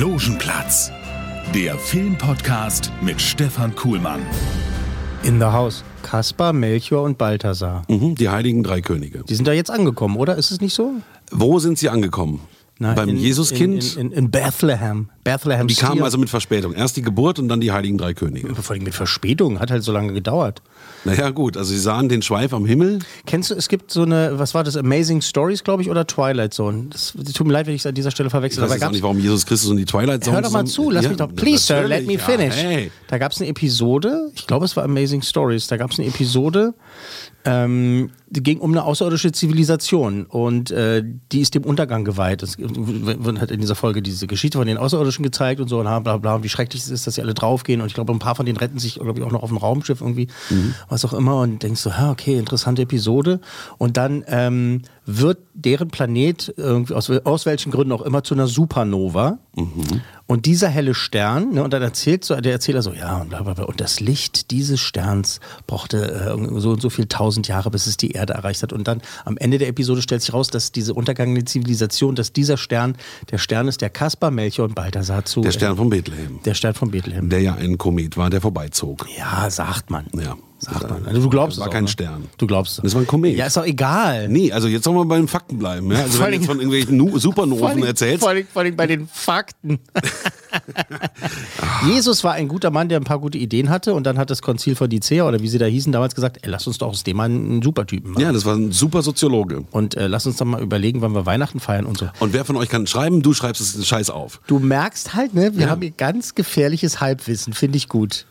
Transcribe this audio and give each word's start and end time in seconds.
Logenplatz, 0.00 0.90
der 1.54 1.76
Filmpodcast 1.78 2.90
mit 3.02 3.20
Stefan 3.20 3.76
Kuhlmann. 3.76 4.22
In 5.24 5.38
the 5.38 5.44
House. 5.44 5.84
Kaspar, 6.02 6.54
Melchior 6.54 7.02
und 7.02 7.18
Balthasar. 7.18 7.82
Mhm, 7.86 8.14
die 8.14 8.30
heiligen 8.30 8.62
drei 8.62 8.80
Könige. 8.80 9.24
Die 9.28 9.34
sind 9.34 9.46
da 9.46 9.52
jetzt 9.52 9.70
angekommen, 9.70 10.16
oder? 10.16 10.36
Ist 10.36 10.52
es 10.52 10.62
nicht 10.62 10.72
so? 10.72 10.94
Wo 11.30 11.58
sind 11.58 11.76
sie 11.76 11.90
angekommen? 11.90 12.40
Na, 12.82 12.94
Beim 12.94 13.10
in- 13.10 13.18
Jesuskind? 13.18 13.96
In, 13.98 14.06
in, 14.06 14.12
in 14.12 14.30
Bethlehem. 14.30 15.10
Bethlehem. 15.22 15.66
die 15.68 15.74
kamen 15.74 16.02
also 16.02 16.16
mit 16.16 16.30
Verspätung. 16.30 16.72
Erst 16.72 16.96
die 16.96 17.02
Geburt 17.02 17.38
und 17.38 17.48
dann 17.48 17.60
die 17.60 17.72
heiligen 17.72 17.98
drei 17.98 18.14
Könige. 18.14 18.54
Vor 18.54 18.74
allem 18.74 18.84
mit 18.84 18.94
Verspätung. 18.94 19.60
Hat 19.60 19.70
halt 19.70 19.84
so 19.84 19.92
lange 19.92 20.14
gedauert. 20.14 20.62
Naja, 21.04 21.28
gut, 21.28 21.58
also 21.58 21.70
sie 21.72 21.78
sahen 21.78 22.08
den 22.08 22.22
Schweif 22.22 22.54
am 22.54 22.64
Himmel. 22.64 23.00
Kennst 23.26 23.50
du, 23.50 23.54
es 23.54 23.68
gibt 23.68 23.90
so 23.90 24.02
eine, 24.02 24.38
was 24.38 24.54
war 24.54 24.64
das, 24.64 24.78
Amazing 24.78 25.20
Stories, 25.20 25.62
glaube 25.62 25.82
ich, 25.82 25.90
oder 25.90 26.06
Twilight 26.06 26.54
Zone? 26.54 26.86
Das 26.88 27.12
tut 27.34 27.46
mir 27.46 27.52
leid, 27.52 27.66
wenn 27.66 27.74
ich 27.74 27.82
es 27.82 27.86
an 27.86 27.94
dieser 27.94 28.10
Stelle 28.10 28.28
Ich 28.28 28.30
verwechsel. 28.32 28.62
weiß 28.62 28.70
aber 28.70 28.76
jetzt 28.76 28.86
auch 28.86 28.92
nicht, 28.92 29.02
warum 29.02 29.18
Jesus 29.18 29.44
Christus 29.44 29.70
und 29.70 29.76
die 29.76 29.84
Twilight 29.84 30.24
Zone 30.24 30.36
Hör 30.36 30.42
doch 30.42 30.50
mal 30.50 30.64
zu, 30.66 30.90
lass 30.90 31.04
Ja, 31.04 31.10
mich 31.10 31.18
doch. 31.18 31.34
Please, 31.34 31.64
sir, 31.64 31.86
let 31.86 32.06
me 32.06 32.18
finish. 32.18 32.56
Ja, 32.56 32.62
hey. 32.68 32.90
Da 33.08 33.18
gab 33.18 33.32
es 33.32 33.40
eine 33.40 33.48
Episode, 33.50 34.30
ich 34.34 34.46
glaube, 34.46 34.64
es 34.64 34.74
war 34.74 34.84
Amazing 34.84 35.20
Stories, 35.20 35.66
da 35.66 35.76
gab 35.76 35.90
es 35.90 35.98
eine 35.98 36.08
Episode, 36.08 36.72
ähm, 37.44 38.10
die 38.28 38.42
ging 38.42 38.58
um 38.58 38.70
eine 38.70 38.84
außerirdische 38.84 39.32
Zivilisation 39.32 40.24
und 40.26 40.70
äh, 40.70 41.02
die 41.32 41.40
ist 41.40 41.54
dem 41.54 41.64
Untergang 41.64 42.04
geweiht. 42.04 42.42
Es 42.42 42.58
wird 42.58 43.40
halt 43.40 43.50
in 43.50 43.60
dieser 43.60 43.74
Folge 43.74 44.02
diese 44.02 44.26
Geschichte 44.26 44.58
von 44.58 44.66
den 44.66 44.76
Außerirdischen 44.76 45.24
gezeigt 45.24 45.60
und 45.60 45.68
so 45.68 45.78
und 45.78 45.84
bla 45.84 45.98
bla 45.98 46.16
bla, 46.18 46.34
und 46.36 46.44
wie 46.44 46.48
schrecklich 46.48 46.82
es 46.82 46.90
ist, 46.90 47.06
dass 47.06 47.14
sie 47.14 47.22
alle 47.22 47.34
draufgehen. 47.34 47.80
Und 47.80 47.88
ich 47.88 47.94
glaube, 47.94 48.12
ein 48.12 48.18
paar 48.18 48.34
von 48.34 48.46
denen 48.46 48.58
retten 48.58 48.78
sich, 48.78 48.94
glaube 48.94 49.18
ich, 49.18 49.24
auch 49.24 49.32
noch 49.32 49.42
auf 49.42 49.48
dem 49.48 49.56
Raumschiff 49.56 50.00
irgendwie, 50.00 50.28
was 50.88 51.04
auch 51.04 51.12
immer. 51.12 51.40
Und 51.40 51.62
denkst 51.62 51.80
so, 51.80 51.90
ja, 51.90 52.10
okay, 52.10 52.38
interessante 52.38 52.82
Episode. 52.82 53.40
Und 53.78 53.96
dann 53.96 54.22
ähm, 54.28 54.82
wird 55.06 55.38
deren 55.54 55.88
Planet 55.88 56.54
irgendwie 56.56 56.94
aus, 56.94 57.10
aus 57.10 57.46
welchen 57.46 57.72
Gründen 57.72 57.92
auch 57.92 58.02
immer 58.02 58.22
zu 58.22 58.34
einer 58.34 58.46
Supernova 58.46 59.38
und 60.30 60.46
dieser 60.46 60.68
helle 60.68 60.94
Stern, 60.94 61.54
ne, 61.54 61.64
und 61.64 61.72
dann 61.72 61.82
erzählt 61.82 62.24
so, 62.24 62.36
der 62.36 62.52
Erzähler 62.52 62.82
so, 62.82 62.92
ja, 62.92 63.16
und 63.16 63.30
bla 63.30 63.42
bla 63.42 63.54
bla. 63.54 63.64
Und 63.64 63.80
das 63.80 63.98
Licht 63.98 64.52
dieses 64.52 64.78
Sterns 64.78 65.40
brauchte 65.66 66.08
äh, 66.08 66.60
so 66.60 66.70
und 66.70 66.80
so 66.80 66.88
viel 66.88 67.06
tausend 67.06 67.48
Jahre, 67.48 67.68
bis 67.72 67.88
es 67.88 67.96
die 67.96 68.12
Erde 68.12 68.34
erreicht 68.34 68.62
hat. 68.62 68.72
Und 68.72 68.86
dann 68.86 69.02
am 69.24 69.36
Ende 69.38 69.58
der 69.58 69.66
Episode 69.66 70.02
stellt 70.02 70.22
sich 70.22 70.32
raus, 70.32 70.46
dass 70.46 70.70
diese 70.70 70.94
untergangene 70.94 71.44
Zivilisation, 71.44 72.14
dass 72.14 72.32
dieser 72.32 72.58
Stern 72.58 72.96
der 73.32 73.38
Stern 73.38 73.66
ist, 73.66 73.80
der 73.80 73.90
Kaspar, 73.90 74.30
Melchior 74.30 74.68
und 74.68 74.76
Balthasar 74.76 75.24
zu. 75.24 75.40
Der 75.40 75.50
Stern 75.50 75.76
von 75.76 75.90
Bethlehem. 75.90 76.38
der 76.44 76.54
Stern 76.54 76.74
von 76.74 76.92
Bethlehem. 76.92 77.28
Der 77.28 77.40
ja 77.40 77.56
ein 77.56 77.76
Komet 77.76 78.16
war, 78.16 78.30
der 78.30 78.40
vorbeizog. 78.40 79.08
ja, 79.18 79.50
sagt 79.50 79.90
man. 79.90 80.06
Ja. 80.12 80.36
Sagt 80.60 80.90
man. 80.90 81.06
Also 81.06 81.22
du 81.22 81.30
glaubst 81.30 81.58
War 81.58 81.64
es 81.64 81.68
auch, 81.68 81.72
kein 81.72 81.84
ne? 81.84 81.88
Stern. 81.88 82.24
Du 82.36 82.46
glaubst 82.46 82.78
es. 82.78 82.82
Das 82.82 82.94
war 82.94 83.00
ein 83.00 83.06
Komet. 83.06 83.36
Ja, 83.36 83.46
ist 83.46 83.56
doch 83.56 83.64
egal. 83.64 84.28
Nee, 84.28 84.52
also 84.52 84.68
jetzt 84.68 84.84
sollen 84.84 84.96
wir 84.96 85.04
bei 85.06 85.16
den 85.16 85.28
Fakten 85.28 85.58
bleiben. 85.58 85.90
Ja? 85.90 86.00
Also 86.02 86.20
wenn 86.20 86.30
du 86.32 86.36
jetzt 86.36 86.46
von 86.46 86.58
irgendwelchen 86.58 86.96
Nu- 86.96 87.18
Supernoven 87.18 87.82
erzählst. 87.82 88.20
Vor 88.20 88.28
allem, 88.28 88.46
vor 88.52 88.62
allem 88.62 88.76
bei 88.76 88.86
den 88.86 89.08
Fakten. 89.08 89.78
Jesus 91.86 92.24
war 92.24 92.32
ein 92.34 92.48
guter 92.48 92.70
Mann, 92.70 92.88
der 92.88 92.98
ein 93.00 93.04
paar 93.04 93.18
gute 93.20 93.38
Ideen 93.38 93.70
hatte 93.70 93.94
und 93.94 94.04
dann 94.04 94.18
hat 94.18 94.30
das 94.30 94.42
Konzil 94.42 94.74
von 94.74 94.88
Nicea 94.88 95.26
oder 95.26 95.40
wie 95.40 95.48
sie 95.48 95.58
da 95.58 95.66
hießen 95.66 95.92
damals 95.92 96.14
gesagt, 96.14 96.38
ey, 96.42 96.50
lass 96.50 96.66
uns 96.66 96.78
doch 96.78 96.88
aus 96.88 97.04
dem 97.04 97.16
mal 97.16 97.24
einen 97.24 97.62
Supertypen 97.62 98.12
machen. 98.12 98.22
Ja, 98.22 98.32
das 98.32 98.44
war 98.44 98.54
ein 98.54 98.72
super 98.72 99.02
Soziologe. 99.02 99.64
Und 99.70 99.96
äh, 99.96 100.06
lass 100.08 100.26
uns 100.26 100.36
doch 100.36 100.46
mal 100.46 100.60
überlegen, 100.62 101.00
wann 101.00 101.14
wir 101.14 101.26
Weihnachten 101.26 101.60
feiern 101.60 101.86
und 101.86 101.98
so. 101.98 102.08
Und 102.18 102.32
wer 102.32 102.44
von 102.44 102.56
euch 102.56 102.68
kann 102.68 102.86
schreiben? 102.86 103.22
Du 103.22 103.32
schreibst 103.32 103.60
es 103.62 103.86
Scheiß 103.86 104.10
auf. 104.10 104.40
Du 104.46 104.58
merkst 104.58 105.14
halt, 105.14 105.34
ne, 105.34 105.54
wir 105.56 105.64
Ja. 105.66 105.70
haben 105.70 105.80
hier 105.82 105.92
ganz 105.92 106.34
gefährliches 106.34 107.00
Halbwissen, 107.00 107.52
finde 107.52 107.78
ich 107.78 107.88
gut. 107.88 108.26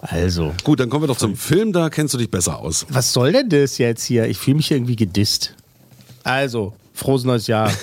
Also, 0.00 0.52
Gut, 0.64 0.80
dann 0.80 0.90
kommen 0.90 1.04
wir 1.04 1.08
doch 1.08 1.16
zum 1.16 1.36
Film, 1.36 1.72
da 1.72 1.88
kennst 1.90 2.14
du 2.14 2.18
dich 2.18 2.30
besser 2.30 2.58
aus. 2.58 2.86
was 2.88 3.12
soll 3.12 3.32
denn 3.32 3.48
das 3.48 3.78
jetzt 3.78 4.04
hier? 4.04 4.26
Ich 4.26 4.38
fühle 4.38 4.56
mich 4.56 4.68
hier 4.68 4.76
irgendwie 4.76 4.96
gedisst. 4.96 5.54
Also, 6.24 6.74
frohes 6.92 7.24
neues 7.24 7.46
Jahr. 7.46 7.70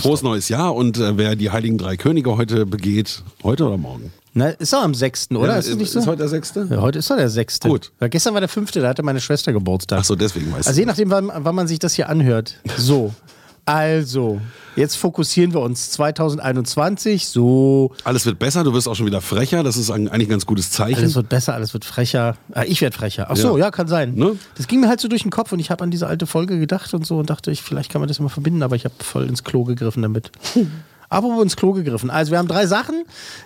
Frohes 0.00 0.22
neues 0.22 0.48
Jahr 0.48 0.74
und 0.74 0.96
äh, 0.98 1.16
wer 1.18 1.36
die 1.36 1.50
Heiligen 1.50 1.76
Drei 1.76 1.96
Könige 1.96 2.36
heute 2.36 2.64
begeht, 2.64 3.22
heute 3.42 3.66
oder 3.66 3.76
morgen? 3.76 4.10
Na, 4.32 4.48
ist 4.48 4.72
doch 4.72 4.82
am 4.82 4.94
6., 4.94 5.30
oder? 5.32 5.52
Ja, 5.52 5.58
ist 5.58 5.68
es 5.68 5.76
nicht 5.76 5.92
so? 5.92 6.00
Ist 6.00 6.06
heute 6.06 6.18
der 6.18 6.28
sechste? 6.28 6.66
Ja, 6.68 6.80
heute 6.80 6.98
ist 6.98 7.10
doch 7.10 7.16
der 7.16 7.28
6. 7.28 7.60
Gut. 7.60 7.92
Ja, 8.00 8.08
gestern 8.08 8.34
war 8.34 8.40
der 8.40 8.48
5., 8.48 8.70
da 8.72 8.88
hatte 8.88 9.02
meine 9.02 9.20
Schwester 9.20 9.52
Geburtstag. 9.52 10.00
Ach 10.00 10.04
so, 10.04 10.16
deswegen 10.16 10.50
weißt 10.52 10.66
Also 10.66 10.80
je 10.80 10.86
nachdem, 10.86 11.10
wann, 11.10 11.30
wann 11.32 11.54
man 11.54 11.68
sich 11.68 11.78
das 11.78 11.94
hier 11.94 12.08
anhört. 12.08 12.56
So, 12.76 13.14
also, 13.66 14.40
jetzt 14.76 14.96
fokussieren 14.96 15.52
wir 15.54 15.60
uns 15.60 15.90
2021. 15.92 17.26
So, 17.28 17.92
Alles 18.04 18.26
wird 18.26 18.38
besser, 18.38 18.62
du 18.64 18.72
wirst 18.74 18.88
auch 18.88 18.94
schon 18.94 19.06
wieder 19.06 19.20
frecher, 19.20 19.62
das 19.62 19.76
ist 19.76 19.90
ein- 19.90 20.08
eigentlich 20.08 20.28
ein 20.28 20.32
ganz 20.32 20.46
gutes 20.46 20.70
Zeichen. 20.70 20.96
alles 20.98 21.14
wird 21.14 21.28
besser, 21.28 21.54
alles 21.54 21.72
wird 21.72 21.84
frecher. 21.84 22.36
Ah, 22.52 22.64
ich 22.66 22.80
werde 22.80 22.96
frecher. 22.96 23.26
Ach 23.30 23.36
so, 23.36 23.56
ja, 23.56 23.64
Ja. 23.66 23.70
kann 23.70 23.88
sein. 23.88 24.14
Ne? 24.14 24.36
Das 24.56 24.66
ging 24.66 24.80
mir 24.80 24.88
halt 24.88 25.00
so 25.00 25.08
durch 25.08 25.22
den 25.22 25.30
Kopf 25.30 25.52
und 25.52 25.58
ich 25.60 25.70
habe 25.70 25.82
an 25.84 25.90
diese 25.90 26.06
alte 26.06 26.26
Folge 26.26 26.58
gedacht 26.58 26.92
und 26.94 27.06
so 27.06 27.18
und 27.18 27.30
dachte, 27.30 27.50
ich, 27.50 27.62
vielleicht 27.62 27.90
kann 27.90 28.00
man 28.00 28.08
das 28.08 28.20
mal 28.20 28.28
verbinden, 28.28 28.62
aber 28.62 28.76
ich 28.76 28.84
habe 28.84 28.94
voll 29.02 29.26
ins 29.28 29.44
Klo 29.44 29.64
gegriffen 29.64 30.02
damit. 30.02 30.30
Aber 31.14 31.42
ins 31.42 31.56
Klo 31.56 31.72
gegriffen. 31.72 32.10
Also 32.10 32.32
wir 32.32 32.38
haben 32.38 32.48
drei 32.48 32.66
Sachen, 32.66 33.04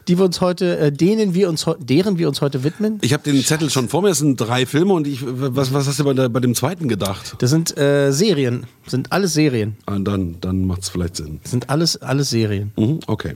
die 0.08 0.18
wir 0.18 0.24
uns 0.24 0.40
heute, 0.40 0.78
äh, 0.78 0.92
denen 0.92 1.34
wir 1.34 1.48
uns, 1.48 1.66
deren 1.78 2.18
wir 2.18 2.28
uns 2.28 2.40
heute 2.40 2.64
widmen. 2.64 2.98
Ich 3.02 3.12
habe 3.12 3.22
den 3.22 3.42
Zettel 3.44 3.70
schon 3.70 3.88
vor 3.88 4.02
mir, 4.02 4.10
es 4.10 4.18
sind 4.18 4.36
drei 4.36 4.66
Filme 4.66 4.94
und 4.94 5.06
ich, 5.06 5.20
was, 5.22 5.72
was 5.72 5.86
hast 5.86 6.00
du 6.00 6.04
bei, 6.04 6.28
bei 6.28 6.40
dem 6.40 6.54
zweiten 6.54 6.88
gedacht? 6.88 7.36
Das 7.38 7.50
sind 7.50 7.76
äh, 7.76 8.10
Serien, 8.12 8.66
sind 8.86 9.12
alles 9.12 9.34
Serien. 9.34 9.76
Ah, 9.86 9.98
dann 9.98 10.36
dann 10.40 10.64
macht 10.64 10.82
es 10.82 10.88
vielleicht 10.88 11.16
Sinn. 11.16 11.40
Das 11.42 11.50
sind 11.50 11.70
alles, 11.70 11.96
alles 11.96 12.30
Serien. 12.30 12.72
Mhm, 12.76 13.00
okay. 13.06 13.34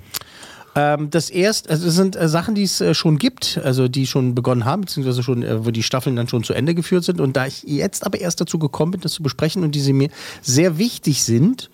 Ähm, 0.75 1.11
das 1.11 1.29
erst, 1.29 1.69
also 1.69 1.85
das 1.85 1.95
sind 1.95 2.17
äh, 2.17 2.29
Sachen, 2.29 2.55
die 2.55 2.63
es 2.63 2.81
äh, 2.81 2.95
schon 2.95 3.19
gibt, 3.19 3.61
also 3.63 3.89
die 3.89 4.07
schon 4.07 4.35
begonnen 4.35 4.65
haben, 4.65 4.83
beziehungsweise 4.83 5.23
schon, 5.23 5.43
äh, 5.43 5.67
wo 5.67 5.71
die 5.71 5.83
Staffeln 5.83 6.17
dann 6.17 6.29
schon 6.29 6.45
zu 6.45 6.55
Ende 6.55 6.75
geführt 6.75 7.05
sind. 7.05 7.21
Und 7.21 7.37
da 7.37 7.47
ich 7.47 7.63
jetzt 7.65 8.07
aber 8.07 8.19
erst 8.21 8.41
dazu 8.41 8.59
gekommen 8.59 8.93
bin, 8.93 9.01
das 9.03 9.13
zu 9.13 9.23
besprechen 9.23 9.63
und 9.63 9.75
diese 9.75 9.93
mir 9.93 10.09
sehr 10.41 10.79
wichtig 10.79 11.25
sind, 11.25 11.69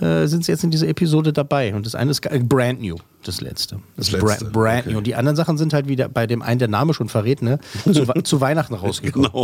äh, 0.00 0.26
sind 0.26 0.44
sie 0.44 0.52
jetzt 0.52 0.64
in 0.64 0.70
dieser 0.70 0.88
Episode 0.88 1.32
dabei. 1.32 1.74
Und 1.74 1.86
das 1.86 1.94
eine 1.94 2.10
ist 2.10 2.24
äh, 2.26 2.38
Brand 2.38 2.80
New, 2.80 2.96
das 3.24 3.40
letzte. 3.40 3.80
Das 3.96 4.08
ist 4.08 4.12
letzte, 4.12 4.44
Bra 4.46 4.50
brand 4.50 4.80
okay. 4.82 4.92
New. 4.92 4.98
Und 4.98 5.06
die 5.06 5.14
anderen 5.14 5.36
Sachen 5.36 5.58
sind 5.58 5.72
halt 5.72 5.88
wieder 5.88 6.08
bei 6.08 6.26
dem 6.26 6.42
einen 6.42 6.58
der 6.58 6.68
Name 6.68 6.94
schon 6.94 7.08
verrät, 7.08 7.42
ne? 7.42 7.58
Zu, 7.84 8.04
zu 8.22 8.40
Weihnachten 8.40 8.74
rausgekommen. 8.74 9.30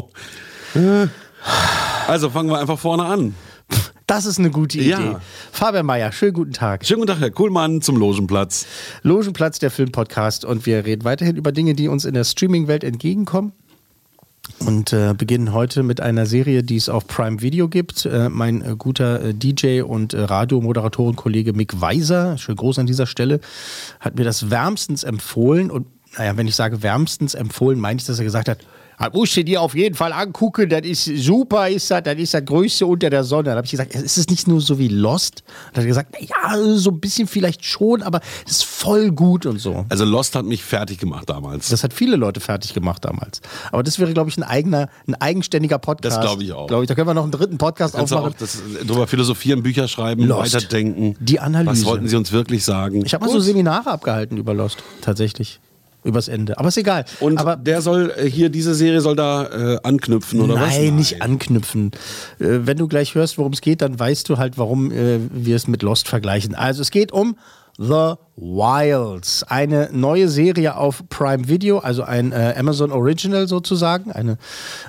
Genau. 0.74 0.98
Also 2.08 2.30
fangen 2.30 2.48
wir 2.48 2.58
einfach 2.58 2.78
vorne 2.78 3.04
an. 3.04 3.34
Das 4.06 4.26
ist 4.26 4.38
eine 4.38 4.50
gute 4.50 4.78
Idee. 4.78 4.90
Ja. 4.90 5.20
Fabian 5.50 5.86
Mayer, 5.86 6.12
schönen 6.12 6.34
guten 6.34 6.52
Tag. 6.52 6.84
Schönen 6.84 7.00
guten 7.00 7.12
Tag, 7.12 7.20
Herr 7.20 7.30
Kuhlmann, 7.30 7.80
zum 7.80 7.96
Logenplatz. 7.96 8.66
Logenplatz, 9.02 9.58
der 9.58 9.70
Filmpodcast. 9.70 10.44
Und 10.44 10.66
wir 10.66 10.84
reden 10.84 11.04
weiterhin 11.04 11.36
über 11.36 11.52
Dinge, 11.52 11.74
die 11.74 11.88
uns 11.88 12.04
in 12.04 12.12
der 12.12 12.24
Streaming-Welt 12.24 12.84
entgegenkommen. 12.84 13.52
Und 14.60 14.92
äh, 14.92 15.14
beginnen 15.16 15.52
heute 15.52 15.82
mit 15.82 16.00
einer 16.00 16.26
Serie, 16.26 16.62
die 16.62 16.76
es 16.76 16.88
auf 16.88 17.06
Prime 17.06 17.40
Video 17.40 17.68
gibt. 17.68 18.06
Äh, 18.06 18.28
mein 18.28 18.62
äh, 18.62 18.76
guter 18.76 19.22
äh, 19.22 19.34
DJ 19.34 19.82
und 19.82 20.14
äh, 20.14 20.20
Radiomoderatorenkollege 20.20 21.52
Mick 21.52 21.80
Weiser, 21.80 22.38
schön 22.38 22.56
groß 22.56 22.78
an 22.78 22.86
dieser 22.86 23.06
Stelle, 23.06 23.40
hat 24.00 24.16
mir 24.16 24.24
das 24.24 24.50
wärmstens 24.50 25.02
empfohlen. 25.02 25.70
Und 25.70 25.86
naja, 26.16 26.36
wenn 26.36 26.46
ich 26.46 26.56
sage 26.56 26.82
wärmstens 26.82 27.34
empfohlen, 27.34 27.78
meine 27.80 27.98
ich, 27.98 28.06
dass 28.06 28.18
er 28.18 28.24
gesagt 28.24 28.48
hat, 28.48 28.58
das 28.98 29.12
musst 29.12 29.36
du 29.36 29.44
dir 29.44 29.60
auf 29.60 29.74
jeden 29.74 29.94
Fall 29.94 30.12
angucken, 30.12 30.68
das 30.68 30.82
ist 30.82 31.04
super, 31.04 31.68
ist 31.68 31.90
das, 31.90 32.02
das 32.02 32.16
ist 32.16 32.34
das 32.34 32.44
Größte 32.44 32.86
unter 32.86 33.10
der 33.10 33.24
Sonne. 33.24 33.44
Dann 33.44 33.56
habe 33.56 33.64
ich 33.64 33.70
gesagt, 33.70 33.94
ist 33.94 34.18
es 34.18 34.28
nicht 34.28 34.46
nur 34.46 34.60
so 34.60 34.78
wie 34.78 34.88
Lost? 34.88 35.42
Und 35.68 35.76
dann 35.76 35.82
hat 35.82 35.84
er 35.84 35.86
gesagt, 35.86 36.16
ja, 36.20 36.76
so 36.76 36.90
ein 36.90 37.00
bisschen 37.00 37.26
vielleicht 37.26 37.64
schon, 37.64 38.02
aber 38.02 38.20
es 38.46 38.52
ist 38.52 38.64
voll 38.64 39.10
gut 39.10 39.46
und 39.46 39.58
so. 39.58 39.84
Also 39.88 40.04
Lost 40.04 40.34
hat 40.34 40.44
mich 40.44 40.62
fertig 40.62 40.98
gemacht 40.98 41.28
damals. 41.28 41.68
Das 41.68 41.82
hat 41.84 41.92
viele 41.92 42.16
Leute 42.16 42.40
fertig 42.40 42.74
gemacht 42.74 43.04
damals. 43.04 43.40
Aber 43.72 43.82
das 43.82 43.98
wäre, 43.98 44.12
glaube 44.12 44.30
ich, 44.30 44.36
ein 44.36 44.42
eigener, 44.42 44.88
ein 45.06 45.14
eigenständiger 45.14 45.78
Podcast. 45.78 46.16
Das 46.16 46.24
glaube 46.24 46.42
ich 46.42 46.52
auch. 46.52 46.66
Glaube 46.66 46.84
ich, 46.84 46.88
da 46.88 46.94
können 46.94 47.08
wir 47.08 47.14
noch 47.14 47.22
einen 47.22 47.32
dritten 47.32 47.58
Podcast 47.58 47.96
aufmachen. 47.96 48.32
auch 48.32 48.38
das, 48.38 48.62
drüber 48.86 49.06
philosophieren, 49.06 49.62
Bücher 49.62 49.88
schreiben, 49.88 50.24
Lost. 50.26 50.54
weiterdenken. 50.54 51.16
Die 51.20 51.40
Analyse. 51.40 51.70
Was 51.70 51.84
wollten 51.84 52.08
Sie 52.08 52.16
uns 52.16 52.32
wirklich 52.32 52.64
sagen? 52.64 53.04
ich 53.04 53.14
habe 53.14 53.24
mal 53.24 53.32
so 53.32 53.40
Seminare 53.40 53.90
abgehalten 53.90 54.36
über 54.36 54.54
Lost, 54.54 54.78
tatsächlich. 55.00 55.60
Übers 56.04 56.28
Ende. 56.28 56.58
Aber 56.58 56.68
ist 56.68 56.76
egal. 56.76 57.06
Und 57.20 57.38
Aber 57.38 57.56
der 57.56 57.80
soll 57.80 58.12
äh, 58.16 58.28
hier, 58.28 58.50
diese 58.50 58.74
Serie 58.74 59.00
soll 59.00 59.16
da 59.16 59.46
äh, 59.74 59.78
anknüpfen, 59.82 60.40
oder 60.40 60.54
was? 60.54 60.76
Nein, 60.76 60.96
nicht 60.96 61.22
anknüpfen. 61.22 61.92
Äh, 62.38 62.60
wenn 62.64 62.76
du 62.76 62.88
gleich 62.88 63.14
hörst, 63.14 63.38
worum 63.38 63.52
es 63.52 63.62
geht, 63.62 63.80
dann 63.80 63.98
weißt 63.98 64.28
du 64.28 64.36
halt, 64.36 64.58
warum 64.58 64.92
äh, 64.92 65.18
wir 65.30 65.56
es 65.56 65.66
mit 65.66 65.82
Lost 65.82 66.08
vergleichen. 66.08 66.54
Also 66.54 66.82
es 66.82 66.90
geht 66.90 67.10
um 67.10 67.36
The 67.78 68.14
Wilds. 68.36 69.44
Eine 69.44 69.88
neue 69.92 70.28
Serie 70.28 70.76
auf 70.76 71.02
Prime 71.08 71.48
Video, 71.48 71.78
also 71.78 72.02
ein 72.02 72.32
äh, 72.32 72.54
Amazon 72.56 72.92
Original 72.92 73.48
sozusagen, 73.48 74.12
eine 74.12 74.36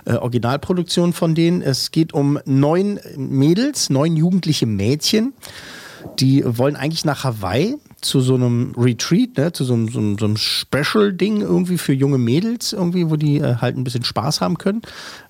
äh, 0.05 0.13
Originalproduktion 0.15 1.13
von 1.13 1.33
denen. 1.33 1.61
Es 1.61 1.91
geht 1.91 2.13
um 2.13 2.39
neun 2.45 2.99
Mädels, 3.15 3.89
neun 3.89 4.15
jugendliche 4.17 4.65
Mädchen. 4.65 5.33
Die 6.19 6.43
wollen 6.45 6.75
eigentlich 6.75 7.05
nach 7.05 7.23
Hawaii 7.23 7.77
zu 8.05 8.21
so 8.21 8.35
einem 8.35 8.73
Retreat, 8.77 9.37
ne, 9.37 9.51
zu 9.51 9.63
so 9.63 9.73
einem, 9.73 9.89
so 9.89 9.99
einem, 9.99 10.17
so 10.17 10.25
einem 10.25 10.37
Special-Ding 10.37 11.41
irgendwie 11.41 11.77
für 11.77 11.93
junge 11.93 12.17
Mädels, 12.17 12.73
irgendwie, 12.73 13.09
wo 13.09 13.15
die 13.15 13.37
äh, 13.37 13.55
halt 13.55 13.77
ein 13.77 13.83
bisschen 13.83 14.03
Spaß 14.03 14.41
haben 14.41 14.57
können. 14.57 14.81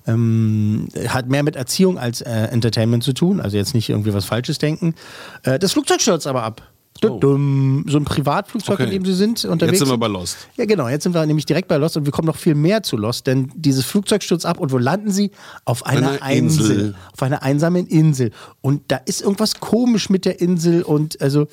Ähm, 0.06 0.88
hat 1.08 1.28
mehr 1.28 1.42
mit 1.42 1.56
Erziehung 1.56 1.98
als 1.98 2.20
äh, 2.20 2.30
Entertainment 2.30 3.02
zu 3.02 3.12
tun, 3.12 3.40
also 3.40 3.56
jetzt 3.56 3.74
nicht 3.74 3.88
irgendwie 3.88 4.14
was 4.14 4.24
Falsches 4.24 4.58
denken. 4.58 4.94
Äh, 5.42 5.58
das 5.58 5.72
Flugzeug 5.72 6.00
stürzt 6.00 6.26
aber 6.26 6.42
ab. 6.42 6.62
Oh. 7.04 7.20
So 7.20 7.34
ein 7.36 8.04
Privatflugzeug, 8.06 8.80
Okay. 8.80 8.84
in 8.84 8.90
dem 8.90 9.04
sie 9.04 9.12
sind, 9.12 9.44
unterwegs. 9.44 9.80
Jetzt 9.80 9.86
sind 9.86 9.94
wir 9.94 9.98
bei 9.98 10.06
Lost. 10.06 10.38
Ja, 10.56 10.64
genau. 10.64 10.88
Jetzt 10.88 11.02
sind 11.02 11.14
wir 11.14 11.26
nämlich 11.26 11.44
direkt 11.44 11.68
bei 11.68 11.76
Lost 11.76 11.96
und 11.98 12.06
wir 12.06 12.12
kommen 12.12 12.26
noch 12.26 12.36
viel 12.36 12.54
mehr 12.54 12.82
zu 12.82 12.96
Lost, 12.96 13.26
denn 13.26 13.52
dieses 13.54 13.84
Flugzeug 13.84 14.22
stürzt 14.22 14.46
ab 14.46 14.58
und 14.58 14.72
wo 14.72 14.78
landen 14.78 15.10
sie? 15.10 15.30
Auf 15.66 15.84
einer 15.84 16.22
Einer 16.22 16.30
Insel. 16.34 16.70
Insel. 16.70 16.94
Auf 17.12 17.22
einer 17.22 17.42
einsamen 17.42 17.86
Insel. 17.86 18.30
Und 18.62 18.82
da 18.88 18.96
ist 18.96 19.20
irgendwas 19.20 19.60
komisch 19.60 20.08
mit 20.08 20.24
der 20.24 20.40
Insel 20.40 20.82
und 20.82 21.20
also. 21.20 21.48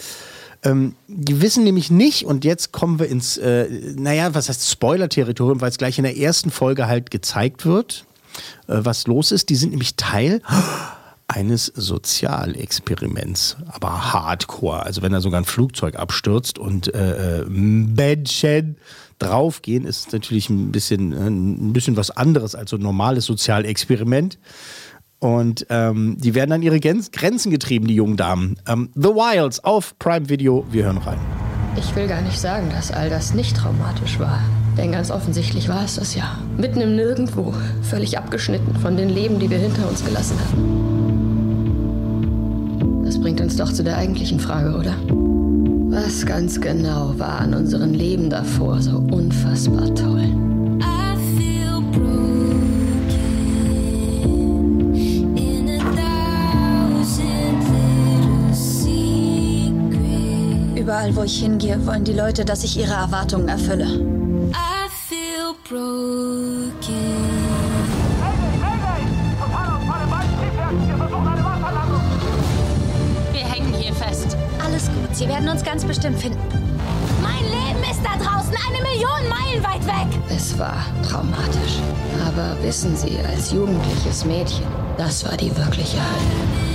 Ähm, 0.63 0.95
die 1.07 1.42
wissen 1.42 1.63
nämlich 1.63 1.92
nicht, 1.92 2.25
und 2.25 2.45
jetzt 2.45 2.71
kommen 2.71 3.00
wir 3.00 3.07
ins, 3.07 3.38
äh, 3.38 3.68
naja, 3.95 4.33
was 4.33 4.50
heißt 4.50 4.69
Spoiler-Territorium, 4.69 5.62
weil 5.62 5.69
es 5.69 5.77
gleich 5.77 5.98
in 5.98 6.04
der 6.04 6.18
ersten 6.18 6.51
Folge 6.51 6.88
halt 6.88 7.12
gezeigt 7.12 7.65
wird, 7.65 8.06
äh, 8.68 8.80
was 8.80 9.07
los 9.07 9.31
ist. 9.31 9.50
Die 9.50 9.56
sind 9.56 9.71
nämlich 9.71 9.95
Teil 9.95 10.42
eines 11.27 11.65
Sozialexperiments, 11.65 13.57
aber 13.68 14.13
hardcore. 14.13 14.83
Also 14.83 15.01
wenn 15.01 15.12
da 15.12 15.21
sogar 15.21 15.42
ein 15.42 15.45
Flugzeug 15.45 15.95
abstürzt 15.95 16.60
und 16.60 16.94
äh, 16.94 17.42
äh, 17.42 17.45
Menschen 17.50 18.77
draufgehen, 19.19 19.86
ist 19.86 20.13
natürlich 20.13 20.50
ein 20.50 20.71
bisschen, 20.71 21.13
äh, 21.13 21.27
ein 21.27 21.74
bisschen 21.74 21.98
was 21.98 22.12
anderes 22.12 22.56
als 22.56 22.69
so 22.69 22.77
ein 22.77 22.81
normales 22.81 23.25
Sozialexperiment. 23.25 24.38
Und 25.24 25.66
ähm, 25.70 26.18
die 26.20 26.36
werden 26.36 26.52
an 26.52 26.62
ihre 26.62 26.81
Grenz 26.81 27.12
Grenzen 27.12 27.50
getrieben, 27.50 27.88
die 27.88 27.96
jungen 27.96 28.18
Damen. 28.18 28.58
Ähm, 28.68 28.90
The 28.94 29.08
Wilds 29.08 29.64
auf 29.64 29.98
Prime 29.98 30.28
Video. 30.28 30.66
Wir 30.70 30.84
hören 30.84 30.98
rein. 30.98 31.18
Ich 31.78 31.96
will 31.96 32.08
gar 32.08 32.20
nicht 32.22 32.38
sagen, 32.38 32.70
dass 32.70 32.92
all 32.92 33.10
das 33.10 33.34
nicht 33.34 33.56
traumatisch 33.56 34.20
war. 34.20 34.42
Denn 34.78 34.92
ganz 34.92 35.12
offensichtlich 35.12 35.70
war 35.70 35.86
es 35.86 35.96
das 35.96 36.14
ja. 36.14 36.40
Mitten 36.58 36.81
im 36.81 36.98
Nirgendwo, 36.98 37.54
völlig 37.84 38.18
abgeschnitten 38.18 38.75
von 38.75 38.98
den 38.98 39.08
Leben, 39.08 39.40
die 39.40 39.50
wir 39.50 39.60
hinter 39.60 39.88
uns 39.88 40.04
gelassen 40.04 40.38
haben. 40.42 40.84
Das 43.06 43.18
bringt 43.18 43.40
uns 43.40 43.56
doch 43.56 43.72
zu 43.72 43.81
der 43.81 43.96
eigentlichen 43.96 44.42
Frage, 44.42 44.76
oder? 44.76 44.98
Was 45.90 46.26
ganz 46.26 46.60
genau 46.60 47.18
war 47.18 47.40
an 47.40 47.54
unseren 47.54 47.94
Leben 47.94 48.30
davor 48.30 48.81
so 48.81 48.98
unfassbar 48.98 49.96
toll? 49.96 50.53
Überall, 61.04 61.16
wo 61.18 61.24
ich 61.24 61.40
hingehe, 61.40 61.86
wollen 61.86 62.06
die 62.06 62.14
Leute, 62.14 62.46
dass 62.46 62.64
ich 62.64 62.78
ihre 62.78 62.94
Erwartungen 62.94 63.50
erfülle. 63.50 63.88
I 64.54 64.88
feel 64.90 65.54
broken. 65.68 66.72
Wir 73.34 73.42
hängen 73.42 73.74
hier 73.74 73.94
fest. 73.94 74.38
Alles 74.64 74.86
gut, 74.88 75.14
sie 75.14 75.28
werden 75.28 75.50
uns 75.50 75.62
ganz 75.66 75.84
bestimmt 75.84 76.20
finden. 76.20 76.40
Mein 77.22 77.44
Leben 77.44 77.84
ist 77.92 78.00
da 78.02 78.16
draußen 78.16 78.56
eine 78.66 78.82
Million 78.82 79.28
Meilen 79.28 79.62
weit 79.62 79.86
weg. 79.86 80.22
Es 80.30 80.58
war 80.58 80.86
traumatisch. 81.06 81.82
Aber 82.26 82.56
wissen 82.64 82.96
Sie, 82.96 83.18
als 83.30 83.52
jugendliches 83.52 84.24
Mädchen, 84.24 84.64
das 84.98 85.26
war 85.26 85.36
die 85.36 85.54
wirkliche 85.58 85.98
Hölle. 85.98 86.74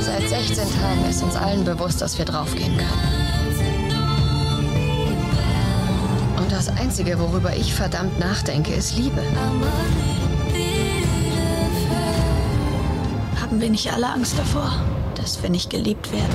Seit 0.00 0.26
16 0.26 0.56
Tagen 0.56 1.10
ist 1.10 1.22
uns 1.22 1.36
allen 1.36 1.64
bewusst, 1.64 2.00
dass 2.00 2.16
wir 2.16 2.24
draufgehen 2.24 2.74
können. 2.78 3.17
Das 6.68 6.76
Einzige, 6.78 7.18
worüber 7.18 7.54
ich 7.56 7.74
verdammt 7.74 8.18
nachdenke, 8.18 8.72
ist 8.72 8.96
Liebe. 8.96 9.22
Haben 13.40 13.60
wir 13.60 13.70
nicht 13.70 13.92
alle 13.92 14.08
Angst 14.12 14.38
davor, 14.38 14.72
dass 15.14 15.42
wir 15.42 15.50
nicht 15.50 15.70
geliebt 15.70 16.12
werden? 16.12 16.32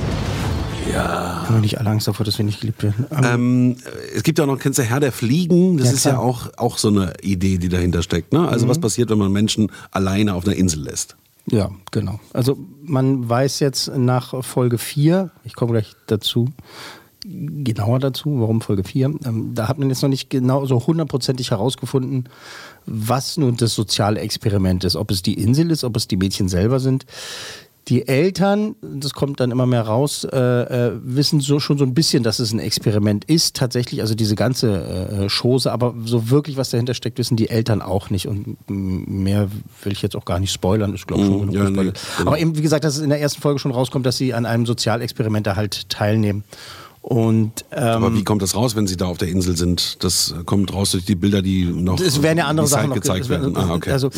Haben 0.94 1.54
wir 1.54 1.60
nicht 1.60 1.78
alle 1.78 1.90
Angst 1.90 2.06
davor, 2.08 2.26
dass 2.26 2.36
wir 2.38 2.44
nicht 2.44 2.60
geliebt 2.60 2.82
werden? 2.82 3.06
Ähm, 3.10 3.24
Ähm, 3.24 3.76
es 4.14 4.22
gibt 4.22 4.38
ja 4.38 4.44
auch 4.44 4.48
noch, 4.48 4.58
kennst 4.58 4.78
du 4.78 4.82
Herr 4.82 5.00
der 5.00 5.12
Fliegen? 5.12 5.78
Das 5.78 5.88
Ja, 5.88 5.92
ist 5.94 6.04
ja 6.04 6.18
auch, 6.18 6.48
auch 6.56 6.78
so 6.78 6.88
eine 6.88 7.14
Idee, 7.22 7.58
die 7.58 7.68
dahinter 7.68 8.02
steckt. 8.02 8.32
Ne? 8.32 8.46
Also 8.48 8.66
Mhm. 8.66 8.70
was 8.70 8.78
passiert, 8.78 9.10
wenn 9.10 9.18
man 9.18 9.32
Menschen 9.32 9.70
alleine 9.92 10.34
auf 10.34 10.44
einer 10.46 10.56
Insel 10.56 10.82
lässt? 10.82 11.16
Ja, 11.46 11.70
genau. 11.90 12.20
Also 12.32 12.58
man 12.82 13.28
weiß 13.28 13.60
jetzt 13.60 13.88
nach 13.96 14.44
Folge 14.44 14.78
4, 14.78 15.30
ich 15.44 15.54
komme 15.54 15.72
gleich 15.72 15.94
dazu, 16.06 16.48
genauer 17.24 18.00
dazu, 18.00 18.40
warum 18.40 18.60
Folge 18.60 18.84
4, 18.84 19.14
ähm, 19.24 19.54
da 19.54 19.68
hat 19.68 19.78
man 19.78 19.88
jetzt 19.88 20.02
noch 20.02 20.10
nicht 20.10 20.28
genau 20.28 20.66
so 20.66 20.86
hundertprozentig 20.86 21.50
herausgefunden, 21.50 22.28
was 22.86 23.36
nun 23.38 23.56
das 23.56 23.74
soziale 23.74 24.20
Experiment 24.20 24.84
ist. 24.84 24.96
Ob 24.96 25.10
es 25.10 25.22
die 25.22 25.34
Insel 25.34 25.70
ist, 25.70 25.84
ob 25.84 25.96
es 25.96 26.06
die 26.06 26.16
Mädchen 26.16 26.48
selber 26.48 26.80
sind. 26.80 27.06
Die 27.88 28.08
Eltern, 28.08 28.76
das 28.80 29.12
kommt 29.12 29.40
dann 29.40 29.50
immer 29.50 29.66
mehr 29.66 29.82
raus, 29.82 30.24
äh, 30.24 30.38
äh, 30.38 30.92
wissen 31.02 31.40
so 31.40 31.60
schon 31.60 31.76
so 31.76 31.84
ein 31.84 31.92
bisschen, 31.92 32.22
dass 32.22 32.38
es 32.38 32.50
ein 32.52 32.58
Experiment 32.58 33.26
ist, 33.26 33.56
tatsächlich, 33.56 34.00
also 34.00 34.14
diese 34.14 34.36
ganze 34.36 35.26
äh, 35.26 35.28
Chose, 35.28 35.70
aber 35.70 35.94
so 36.02 36.30
wirklich, 36.30 36.56
was 36.56 36.70
dahinter 36.70 36.94
steckt, 36.94 37.18
wissen 37.18 37.36
die 37.36 37.50
Eltern 37.50 37.82
auch 37.82 38.08
nicht. 38.08 38.26
Und 38.26 38.56
mm, 38.70 39.22
mehr 39.22 39.48
will 39.82 39.92
ich 39.92 40.00
jetzt 40.00 40.16
auch 40.16 40.24
gar 40.24 40.40
nicht 40.40 40.52
spoilern, 40.52 40.94
ich 40.94 41.06
glaube 41.06 41.24
schon. 41.24 41.40
genug 41.40 41.54
ja, 41.54 41.68
nee, 41.68 41.76
genau. 41.76 41.92
Aber 42.20 42.38
eben, 42.38 42.56
wie 42.56 42.62
gesagt, 42.62 42.84
dass 42.84 42.96
es 42.96 43.02
in 43.02 43.10
der 43.10 43.20
ersten 43.20 43.42
Folge 43.42 43.58
schon 43.58 43.72
rauskommt, 43.72 44.06
dass 44.06 44.16
sie 44.16 44.32
an 44.32 44.46
einem 44.46 44.64
Sozialexperiment 44.64 45.46
da 45.46 45.56
halt 45.56 45.90
teilnehmen. 45.90 46.44
Und 47.04 47.66
ähm, 47.70 47.82
Aber 47.82 48.14
wie 48.14 48.24
kommt 48.24 48.40
das 48.40 48.56
raus, 48.56 48.76
wenn 48.76 48.86
sie 48.86 48.96
da 48.96 49.04
auf 49.04 49.18
der 49.18 49.28
Insel 49.28 49.58
sind? 49.58 50.02
Das 50.02 50.34
kommt 50.46 50.72
raus 50.72 50.92
durch 50.92 51.04
die 51.04 51.14
Bilder, 51.14 51.42
die 51.42 51.66
noch 51.66 52.00
Es 52.00 52.22
werden 52.22 52.38
ja 52.38 52.46
andere 52.46 52.66
Sachen 52.66 52.88
noch 52.88 52.94
gezeigt 52.94 53.28
werden-. 53.28 53.54
Ah, 53.58 53.74
okay. 53.74 53.90
Also, 53.90 54.08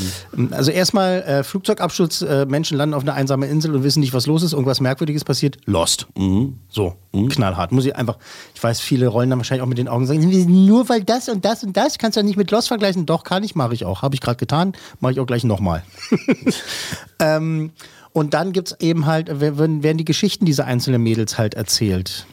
also 0.52 0.70
erstmal 0.70 1.20
äh, 1.22 1.42
Flugzeugabsturz, 1.42 2.22
äh, 2.22 2.46
Menschen 2.46 2.76
landen 2.76 2.94
auf 2.94 3.02
einer 3.02 3.14
einsamen 3.14 3.50
Insel 3.50 3.74
und 3.74 3.82
wissen 3.82 3.98
nicht, 3.98 4.14
was 4.14 4.26
los 4.26 4.44
ist, 4.44 4.52
irgendwas 4.52 4.80
Merkwürdiges 4.80 5.24
passiert. 5.24 5.56
Lost. 5.64 6.06
Mhm. 6.16 6.60
So, 6.68 6.94
knallhart. 7.28 7.72
Muss 7.72 7.86
ich 7.86 7.96
einfach, 7.96 8.18
ich 8.54 8.62
weiß, 8.62 8.78
viele 8.78 9.08
rollen 9.08 9.30
dann 9.30 9.40
wahrscheinlich 9.40 9.64
auch 9.64 9.68
mit 9.68 9.78
den 9.78 9.88
Augen 9.88 10.02
und 10.02 10.06
sagen, 10.06 10.64
nur 10.64 10.88
weil 10.88 11.02
das 11.02 11.28
und 11.28 11.44
das 11.44 11.64
und 11.64 11.76
das, 11.76 11.98
kannst 11.98 12.14
du 12.14 12.20
ja 12.20 12.24
nicht 12.24 12.36
mit 12.36 12.52
Lost 12.52 12.68
vergleichen. 12.68 13.04
Doch, 13.04 13.24
kann 13.24 13.42
ich, 13.42 13.56
mache 13.56 13.74
ich 13.74 13.84
auch. 13.84 14.02
Habe 14.02 14.14
ich 14.14 14.20
gerade 14.20 14.36
getan, 14.38 14.74
mache 15.00 15.10
ich 15.10 15.18
auch 15.18 15.26
gleich 15.26 15.42
nochmal. 15.42 15.82
ähm, 17.18 17.72
und 18.12 18.32
dann 18.32 18.52
gibt 18.52 18.68
es 18.68 18.80
eben 18.80 19.06
halt, 19.06 19.40
werden, 19.40 19.82
werden 19.82 19.98
die 19.98 20.04
Geschichten 20.04 20.44
dieser 20.44 20.66
einzelnen 20.66 21.02
Mädels 21.02 21.36
halt 21.36 21.54
erzählt. 21.54 22.26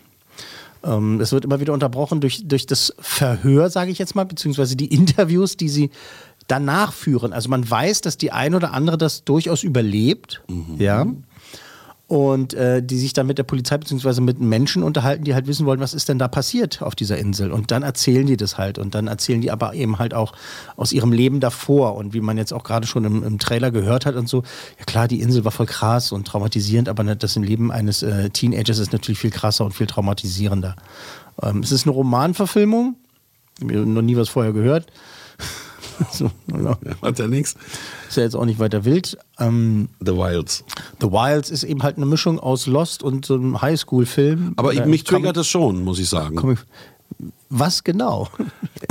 Ähm, 0.83 1.19
Es 1.21 1.31
wird 1.31 1.45
immer 1.45 1.59
wieder 1.59 1.73
unterbrochen 1.73 2.21
durch, 2.21 2.47
durch 2.47 2.65
das 2.65 2.93
Verhör, 2.99 3.69
sage 3.69 3.91
ich 3.91 3.99
jetzt 3.99 4.15
mal, 4.15 4.25
beziehungsweise 4.25 4.75
die 4.75 4.93
Interviews, 4.93 5.57
die 5.57 5.69
sie 5.69 5.89
danach 6.47 6.91
führen. 6.93 7.33
Also 7.33 7.49
man 7.49 7.69
weiß, 7.69 8.01
dass 8.01 8.17
die 8.17 8.31
ein 8.31 8.53
oder 8.55 8.73
andere 8.73 8.97
das 8.97 9.23
durchaus 9.23 9.63
überlebt, 9.63 10.43
ja. 10.77 11.05
Und 12.07 12.53
äh, 12.53 12.83
die 12.83 12.99
sich 12.99 13.13
dann 13.13 13.27
mit 13.27 13.37
der 13.37 13.43
Polizei 13.43 13.77
beziehungsweise 13.77 14.21
mit 14.21 14.39
Menschen 14.39 14.83
unterhalten, 14.83 15.23
die 15.23 15.33
halt 15.33 15.47
wissen 15.47 15.65
wollen, 15.65 15.79
was 15.79 15.93
ist 15.93 16.09
denn 16.09 16.19
da 16.19 16.27
passiert 16.27 16.81
auf 16.81 16.95
dieser 16.95 17.17
Insel. 17.17 17.51
Und 17.51 17.71
dann 17.71 17.81
erzählen 17.81 18.27
die 18.27 18.35
das 18.35 18.57
halt. 18.57 18.77
Und 18.77 18.93
dann 18.93 19.07
erzählen 19.07 19.39
die 19.39 19.51
aber 19.51 19.73
eben 19.73 19.99
halt 19.99 20.13
auch 20.13 20.33
aus 20.75 20.91
ihrem 20.91 21.13
Leben 21.13 21.39
davor. 21.39 21.95
Und 21.95 22.13
wie 22.13 22.19
man 22.19 22.37
jetzt 22.37 22.53
auch 22.53 22.63
gerade 22.63 22.85
schon 22.85 23.05
im, 23.05 23.23
im 23.23 23.39
Trailer 23.39 23.71
gehört 23.71 24.05
hat 24.05 24.15
und 24.15 24.27
so, 24.27 24.43
ja 24.77 24.85
klar, 24.85 25.07
die 25.07 25.21
Insel 25.21 25.45
war 25.45 25.51
voll 25.51 25.65
krass 25.65 26.11
und 26.11 26.27
traumatisierend, 26.27 26.89
aber 26.89 27.03
ne, 27.03 27.15
das 27.15 27.35
im 27.37 27.43
Leben 27.43 27.71
eines 27.71 28.03
äh, 28.03 28.29
Teenagers 28.29 28.79
ist 28.79 28.91
natürlich 28.91 29.19
viel 29.19 29.31
krasser 29.31 29.63
und 29.63 29.71
viel 29.71 29.87
traumatisierender. 29.87 30.75
Ähm, 31.41 31.59
es 31.59 31.71
ist 31.71 31.85
eine 31.85 31.93
Romanverfilmung. 31.93 32.95
Ich 33.59 33.65
noch 33.67 34.01
nie 34.01 34.17
was 34.17 34.29
vorher 34.29 34.51
gehört. 34.51 34.87
so, 36.11 36.31
ja. 36.51 36.77
Hat 37.01 37.19
ja 37.19 37.27
nichts. 37.27 37.55
Ist 38.07 38.17
ja 38.17 38.23
jetzt 38.23 38.35
auch 38.35 38.45
nicht 38.45 38.59
weiter 38.59 38.85
wild. 38.85 39.17
Ähm, 39.39 39.89
The 39.99 40.13
Wilds. 40.15 40.63
The 41.01 41.07
Wilds 41.11 41.49
ist 41.49 41.63
eben 41.63 41.83
halt 41.83 41.97
eine 41.97 42.05
Mischung 42.05 42.39
aus 42.39 42.67
Lost 42.67 43.03
und 43.03 43.25
so 43.25 43.35
einem 43.35 43.61
Highschool-Film. 43.61 44.53
Aber 44.55 44.69
Oder 44.69 44.85
mich 44.85 45.03
triggert 45.03 45.37
das 45.37 45.47
schon, 45.47 45.83
muss 45.83 45.99
ich 45.99 46.09
sagen. 46.09 46.35
Comic- 46.35 46.65
Was 47.55 47.83
genau? 47.83 48.29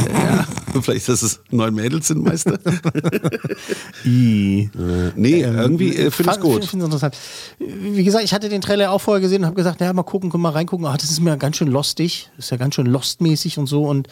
Ja, 0.09 0.47
vielleicht, 0.83 1.09
dass 1.09 1.23
es 1.23 1.41
neun 1.51 1.75
Mädels 1.75 2.07
sind? 2.07 2.25
I. 4.05 4.71
Äh, 4.75 5.11
nee, 5.17 5.41
irgendwie 5.41 5.97
äh, 5.97 6.11
finde 6.11 6.33
ich 6.33 6.39
Fand- 6.39 6.41
gut. 6.41 6.65
find- 6.65 6.83
interessant. 6.85 7.17
Wie 7.59 8.05
gesagt, 8.05 8.25
ich 8.25 8.33
hatte 8.33 8.49
den 8.49 8.61
Trailer 8.61 8.93
auch 8.93 9.01
vorher 9.01 9.21
gesehen 9.21 9.41
und 9.43 9.47
habe 9.47 9.57
gesagt, 9.57 9.81
naja, 9.81 9.93
mal 9.93 10.05
gucken, 10.05 10.31
können 10.31 10.43
wir 10.43 10.51
mal 10.51 10.55
reingucken. 10.57 10.87
Ah, 10.87 10.97
das 10.97 11.11
ist 11.11 11.21
mir 11.21 11.37
ganz 11.37 11.57
schön 11.57 11.69
lostig. 11.69 12.31
Das 12.37 12.47
ist 12.47 12.51
ja 12.51 12.57
ganz 12.57 12.77
schön 12.77 12.87
lostmäßig 12.87 13.59
und 13.59 13.67
so. 13.67 13.85
Und 13.89 14.07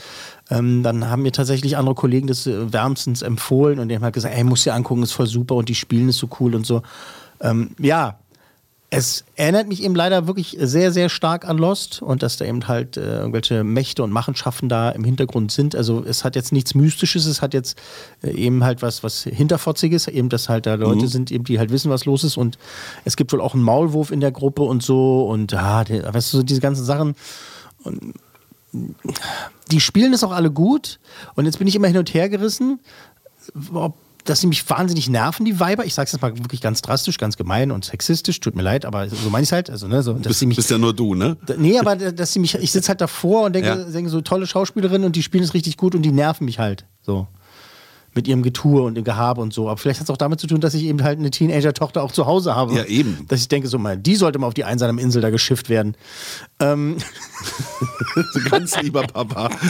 ähm, 0.50 0.82
dann 0.82 1.08
haben 1.08 1.22
mir 1.22 1.30
tatsächlich 1.32 1.76
andere 1.76 1.94
Kollegen 1.94 2.26
das 2.26 2.46
äh, 2.46 2.72
wärmstens 2.72 3.22
empfohlen 3.22 3.78
und 3.78 3.88
die 3.88 3.94
haben 3.94 4.02
halt 4.02 4.14
gesagt, 4.14 4.34
ey, 4.34 4.42
musst 4.42 4.66
dir 4.66 4.74
angucken, 4.74 5.02
ist 5.04 5.12
voll 5.12 5.26
super 5.28 5.54
und 5.54 5.68
die 5.68 5.74
spielen 5.76 6.08
ist 6.08 6.18
so 6.18 6.28
cool 6.40 6.54
und 6.56 6.66
so. 6.66 6.82
Ähm, 7.40 7.70
ja, 7.78 8.18
Es 8.92 9.24
erinnert 9.36 9.68
mich 9.68 9.84
eben 9.84 9.94
leider 9.94 10.26
wirklich 10.26 10.56
sehr, 10.58 10.90
sehr 10.90 11.08
stark 11.08 11.46
an 11.46 11.58
Lost 11.58 12.02
und 12.02 12.24
dass 12.24 12.38
da 12.38 12.44
eben 12.44 12.66
halt 12.66 12.96
äh, 12.96 13.18
irgendwelche 13.18 13.62
Mächte 13.62 14.02
und 14.02 14.10
Machenschaften 14.10 14.68
da 14.68 14.90
im 14.90 15.04
Hintergrund 15.04 15.52
sind. 15.52 15.76
Also 15.76 16.02
es 16.04 16.24
hat 16.24 16.34
jetzt 16.34 16.50
nichts 16.50 16.74
Mystisches, 16.74 17.24
es 17.26 17.40
hat 17.40 17.54
jetzt 17.54 17.80
äh, 18.24 18.32
eben 18.32 18.64
halt 18.64 18.82
was, 18.82 19.04
was 19.04 19.22
Hinterfotziges, 19.22 20.08
eben 20.08 20.28
dass 20.28 20.48
halt 20.48 20.66
da 20.66 20.74
Leute 20.74 21.06
sind, 21.06 21.30
eben, 21.30 21.44
die 21.44 21.60
halt 21.60 21.70
wissen, 21.70 21.88
was 21.88 22.04
los 22.04 22.24
ist 22.24 22.36
und 22.36 22.58
es 23.04 23.16
gibt 23.16 23.32
wohl 23.32 23.40
auch 23.40 23.54
einen 23.54 23.62
Maulwurf 23.62 24.10
in 24.10 24.18
der 24.18 24.32
Gruppe 24.32 24.62
und 24.62 24.82
so 24.82 25.24
und 25.28 25.52
ja, 25.52 25.84
die, 25.84 26.02
weißt 26.02 26.32
du, 26.32 26.38
so 26.38 26.42
diese 26.42 26.60
ganzen 26.60 26.84
Sachen. 26.84 27.14
Und 27.84 28.14
die 29.70 29.80
spielen 29.80 30.12
es 30.12 30.24
auch 30.24 30.32
alle 30.32 30.50
gut 30.50 30.98
und 31.36 31.44
jetzt 31.44 31.58
bin 31.58 31.68
ich 31.68 31.76
immer 31.76 31.86
hin 31.86 31.98
und 31.98 32.12
her 32.12 32.28
gerissen, 32.28 32.80
ob 33.72 33.94
dass 34.30 34.40
sie 34.40 34.46
mich 34.46 34.68
wahnsinnig 34.70 35.08
nerven, 35.10 35.44
die 35.44 35.58
Weiber. 35.60 35.84
Ich 35.84 35.94
sag's 35.94 36.12
jetzt 36.12 36.22
mal 36.22 36.36
wirklich 36.38 36.60
ganz 36.60 36.80
drastisch, 36.82 37.18
ganz 37.18 37.36
gemein 37.36 37.70
und 37.72 37.84
sexistisch, 37.84 38.38
tut 38.40 38.54
mir 38.56 38.62
leid, 38.62 38.84
aber 38.86 39.08
so 39.08 39.28
meine 39.28 39.42
ich 39.44 39.52
halt. 39.52 39.68
Also, 39.70 39.88
ne, 39.88 40.02
so, 40.02 40.12
dass 40.14 40.22
Bist, 40.28 40.38
sie 40.40 40.46
mich, 40.46 40.56
bist 40.56 40.70
ja 40.70 40.78
nur 40.78 40.94
du, 40.94 41.14
ne? 41.14 41.36
Nee, 41.58 41.78
aber 41.78 41.96
dass 41.96 42.32
sie 42.32 42.38
mich, 42.38 42.54
ich 42.54 42.70
sitze 42.72 42.88
halt 42.88 43.00
davor 43.00 43.42
und 43.46 43.52
denke, 43.54 43.68
Ja. 43.68 43.76
denke, 43.76 44.08
so 44.08 44.20
tolle 44.20 44.46
Schauspielerinnen 44.46 45.04
und 45.04 45.16
die 45.16 45.22
spielen 45.22 45.42
es 45.44 45.52
richtig 45.52 45.76
gut 45.76 45.94
und 45.94 46.02
die 46.02 46.12
nerven 46.12 46.44
mich 46.44 46.58
halt. 46.58 46.86
So. 47.02 47.26
Mit 48.14 48.26
ihrem 48.26 48.42
Getue 48.42 48.82
und 48.82 48.96
dem 48.96 49.04
Gehabe 49.04 49.40
und 49.40 49.52
so. 49.52 49.68
Aber 49.68 49.76
vielleicht 49.76 50.00
hat 50.00 50.04
es 50.06 50.10
auch 50.10 50.16
damit 50.16 50.40
zu 50.40 50.46
tun, 50.48 50.60
dass 50.60 50.74
ich 50.74 50.82
eben 50.82 51.02
halt 51.04 51.18
eine 51.20 51.30
Teenager-Tochter 51.30 52.02
auch 52.02 52.10
zu 52.10 52.26
Hause 52.26 52.56
habe. 52.56 52.74
Ja, 52.74 52.84
eben. 52.84 53.24
Dass 53.28 53.40
ich 53.40 53.46
denke, 53.48 53.68
so 53.68 53.78
mal, 53.78 53.96
die 53.96 54.16
sollte 54.16 54.38
mal 54.40 54.48
auf 54.48 54.54
die 54.54 54.64
einsame 54.64 55.00
Insel 55.00 55.22
da 55.22 55.30
geschifft 55.30 55.68
werden. 55.68 55.96
Ähm, 56.58 56.96
Ganz 58.50 58.80
lieber 58.82 59.02
Papa. 59.02 59.50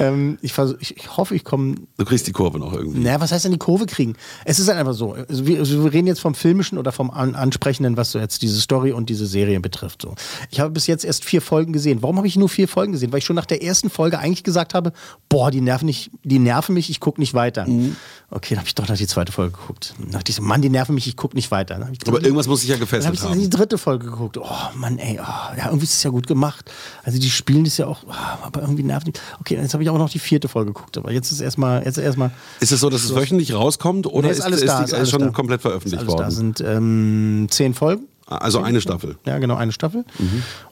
ähm, 0.00 0.38
ich, 0.42 0.52
versuch, 0.52 0.76
ich, 0.80 0.96
ich 0.96 1.16
hoffe, 1.16 1.34
ich 1.34 1.44
komme 1.44 1.76
Du 1.96 2.04
kriegst 2.04 2.26
die 2.26 2.32
Kurve 2.32 2.58
noch 2.58 2.72
irgendwie. 2.72 3.00
Naja, 3.00 3.20
was 3.20 3.32
heißt 3.32 3.44
denn 3.44 3.52
die 3.52 3.58
Kurve 3.58 3.86
kriegen? 3.86 4.14
Es 4.44 4.58
ist 4.58 4.68
halt 4.68 4.78
einfach 4.78 4.94
so. 4.94 5.12
Also 5.12 5.46
wir, 5.46 5.58
also 5.58 5.84
wir 5.84 5.92
reden 5.92 6.06
jetzt 6.06 6.20
vom 6.20 6.34
Filmischen 6.34 6.78
oder 6.78 6.90
vom 6.90 7.10
An 7.10 7.34
Ansprechenden, 7.34 7.96
was 7.96 8.12
so 8.12 8.18
jetzt 8.18 8.42
diese 8.42 8.60
Story 8.60 8.92
und 8.92 9.10
diese 9.10 9.26
Serie 9.26 9.60
betrifft. 9.60 10.02
So. 10.02 10.14
Ich 10.50 10.60
habe 10.60 10.70
bis 10.70 10.86
jetzt 10.86 11.04
erst 11.04 11.24
vier 11.24 11.42
Folgen 11.42 11.72
gesehen. 11.72 12.02
Warum 12.02 12.16
habe 12.16 12.26
ich 12.26 12.36
nur 12.36 12.48
vier 12.48 12.66
Folgen 12.66 12.92
gesehen? 12.92 13.12
Weil 13.12 13.18
ich 13.18 13.24
schon 13.24 13.36
nach 13.36 13.46
der 13.46 13.62
ersten 13.62 13.90
Folge 13.90 14.18
eigentlich 14.18 14.42
gesagt 14.42 14.74
habe, 14.74 14.92
boah, 15.28 15.50
die 15.50 15.60
nerven, 15.60 15.86
nicht, 15.86 16.10
die 16.24 16.38
nerven 16.38 16.74
mich, 16.74 16.88
ich 16.88 17.00
gucke 17.00 17.20
nicht 17.20 17.34
weiter. 17.34 17.66
Mhm. 17.66 17.96
Okay, 18.30 18.54
dann 18.54 18.58
habe 18.58 18.68
ich 18.68 18.74
doch 18.74 18.88
noch 18.88 18.96
die 18.96 19.06
zweite 19.06 19.32
Folge 19.32 19.52
geguckt. 19.58 19.94
Dann 19.98 20.12
dachte 20.12 20.30
ich 20.30 20.36
so, 20.36 20.42
Mann, 20.42 20.62
die 20.62 20.70
nerven 20.70 20.94
mich, 20.94 21.06
ich 21.06 21.16
gucke 21.16 21.36
nicht 21.36 21.50
weiter. 21.50 21.88
Ich 21.92 22.06
Aber 22.06 22.22
irgendwas 22.22 22.46
muss 22.46 22.60
sich 22.60 22.70
ja 22.70 22.76
dann 22.76 22.86
habe 22.86 22.90
gefesselt 22.90 23.14
ich 23.14 23.22
haben. 23.22 23.40
die 23.40 23.50
dritte 23.50 23.76
Folge 23.76 24.06
geguckt. 24.06 24.38
Oh 24.38 24.46
Mann, 24.76 24.98
ey, 24.98 25.18
oh, 25.20 25.56
ja, 25.58 25.66
irgendwie 25.66 25.84
ist 25.84 25.94
es 25.94 26.02
ja 26.02 26.10
gut 26.10 26.26
gemacht. 26.26 26.70
Also 27.02 27.18
die 27.18 27.28
spielen 27.28 27.64
das 27.64 27.76
ja 27.76 27.86
auch, 27.86 28.04
oh, 28.06 28.12
aber 28.42 28.62
irgendwie 28.62 28.84
nervt 28.84 29.08
die. 29.08 29.12
Okay, 29.40 29.56
jetzt 29.56 29.74
habe 29.74 29.82
ich 29.82 29.89
auch 29.90 29.98
noch 29.98 30.10
die 30.10 30.18
vierte 30.18 30.48
Folge 30.48 30.72
geguckt. 30.72 30.96
Aber 30.98 31.12
jetzt 31.12 31.30
ist 31.32 31.40
erstmal, 31.40 31.84
jetzt 31.84 31.98
erstmal. 31.98 32.30
Ist 32.60 32.72
es 32.72 32.80
so, 32.80 32.90
dass 32.90 33.04
es 33.04 33.14
wöchentlich 33.14 33.54
rauskommt 33.54 34.06
oder 34.06 34.28
Nee, 34.28 34.32
ist, 34.32 34.46
ist, 34.48 34.66
da, 34.66 34.84
die, 34.84 34.94
alles 34.94 35.10
schon 35.10 35.20
da. 35.20 35.28
komplett 35.30 35.62
veröffentlicht 35.62 36.02
alles 36.02 36.14
Da 36.14 36.18
worden? 36.18 36.30
sind 36.30 36.60
ähm, 36.60 37.46
zehn 37.50 37.74
Folgen. 37.74 38.04
Also 38.26 38.60
eine 38.60 38.80
Staffel. 38.80 39.16
Ja, 39.26 39.38
genau, 39.40 39.56
eine 39.56 39.72
Staffel. 39.72 40.04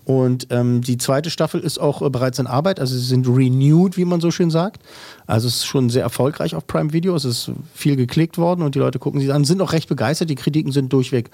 Und 0.04 0.46
ähm, 0.50 0.80
die 0.80 0.96
zweite 0.96 1.28
Staffel 1.28 1.60
ist 1.60 1.78
auch 1.80 2.02
äh, 2.02 2.08
bereits 2.08 2.38
in 2.38 2.46
Arbeit. 2.46 2.78
Also 2.78 2.94
sie 2.94 3.04
sind 3.04 3.26
renewed, 3.26 3.96
wie 3.96 4.04
man 4.04 4.20
so 4.20 4.30
schön 4.30 4.48
sagt. 4.48 4.80
Also 5.26 5.48
es 5.48 5.56
ist 5.56 5.64
schon 5.66 5.90
sehr 5.90 6.02
erfolgreich 6.04 6.54
auf 6.54 6.68
Prime 6.68 6.92
Video. 6.92 7.16
Es 7.16 7.25
ist 7.25 7.50
viel 7.75 7.96
geklickt 7.96 8.38
worden 8.38 8.62
und 8.62 8.76
die 8.76 8.78
Leute 8.78 9.00
gucken 9.00 9.20
sich 9.20 9.32
an, 9.32 9.44
sind 9.44 9.60
auch 9.60 9.72
recht 9.72 9.88
begeistert. 9.88 10.30
Die 10.30 10.37
Kritiken 10.37 10.70
sind 10.70 10.92
durchweg 10.92 11.30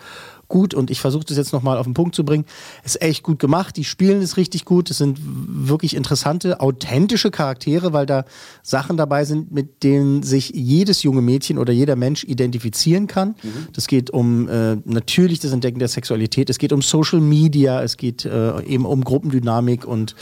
gut 0.48 0.74
und 0.74 0.90
ich 0.90 1.00
versuche 1.00 1.24
das 1.24 1.36
jetzt 1.36 1.52
nochmal 1.52 1.78
auf 1.78 1.86
den 1.86 1.94
Punkt 1.94 2.14
zu 2.14 2.24
bringen. 2.24 2.44
Es 2.82 2.94
ist 2.94 3.02
echt 3.02 3.22
gut 3.22 3.38
gemacht. 3.38 3.76
Die 3.76 3.84
spielen 3.84 4.22
es 4.22 4.36
richtig 4.36 4.64
gut. 4.64 4.90
Es 4.90 4.98
sind 4.98 5.18
wirklich 5.22 5.94
interessante, 5.94 6.60
authentische 6.60 7.30
Charaktere, 7.30 7.92
weil 7.92 8.06
da 8.06 8.24
Sachen 8.62 8.96
dabei 8.96 9.24
sind, 9.24 9.52
mit 9.52 9.82
denen 9.82 10.22
sich 10.22 10.50
jedes 10.54 11.02
junge 11.02 11.22
Mädchen 11.22 11.58
oder 11.58 11.72
jeder 11.72 11.96
Mensch 11.96 12.24
identifizieren 12.24 13.06
kann. 13.06 13.34
Das 13.72 13.86
geht 13.86 14.10
um 14.10 14.48
äh, 14.48 14.76
natürlich 14.84 15.40
das 15.40 15.52
Entdecken 15.52 15.78
der 15.78 15.88
Sexualität. 15.88 16.50
Es 16.50 16.58
geht 16.58 16.72
um 16.72 16.82
Social 16.82 17.20
Media. 17.20 17.82
Es 17.82 17.96
geht 17.96 18.24
äh, 18.24 18.62
eben 18.64 18.86
um 18.86 19.02
Gruppendynamik 19.02 19.86
und 19.86 20.14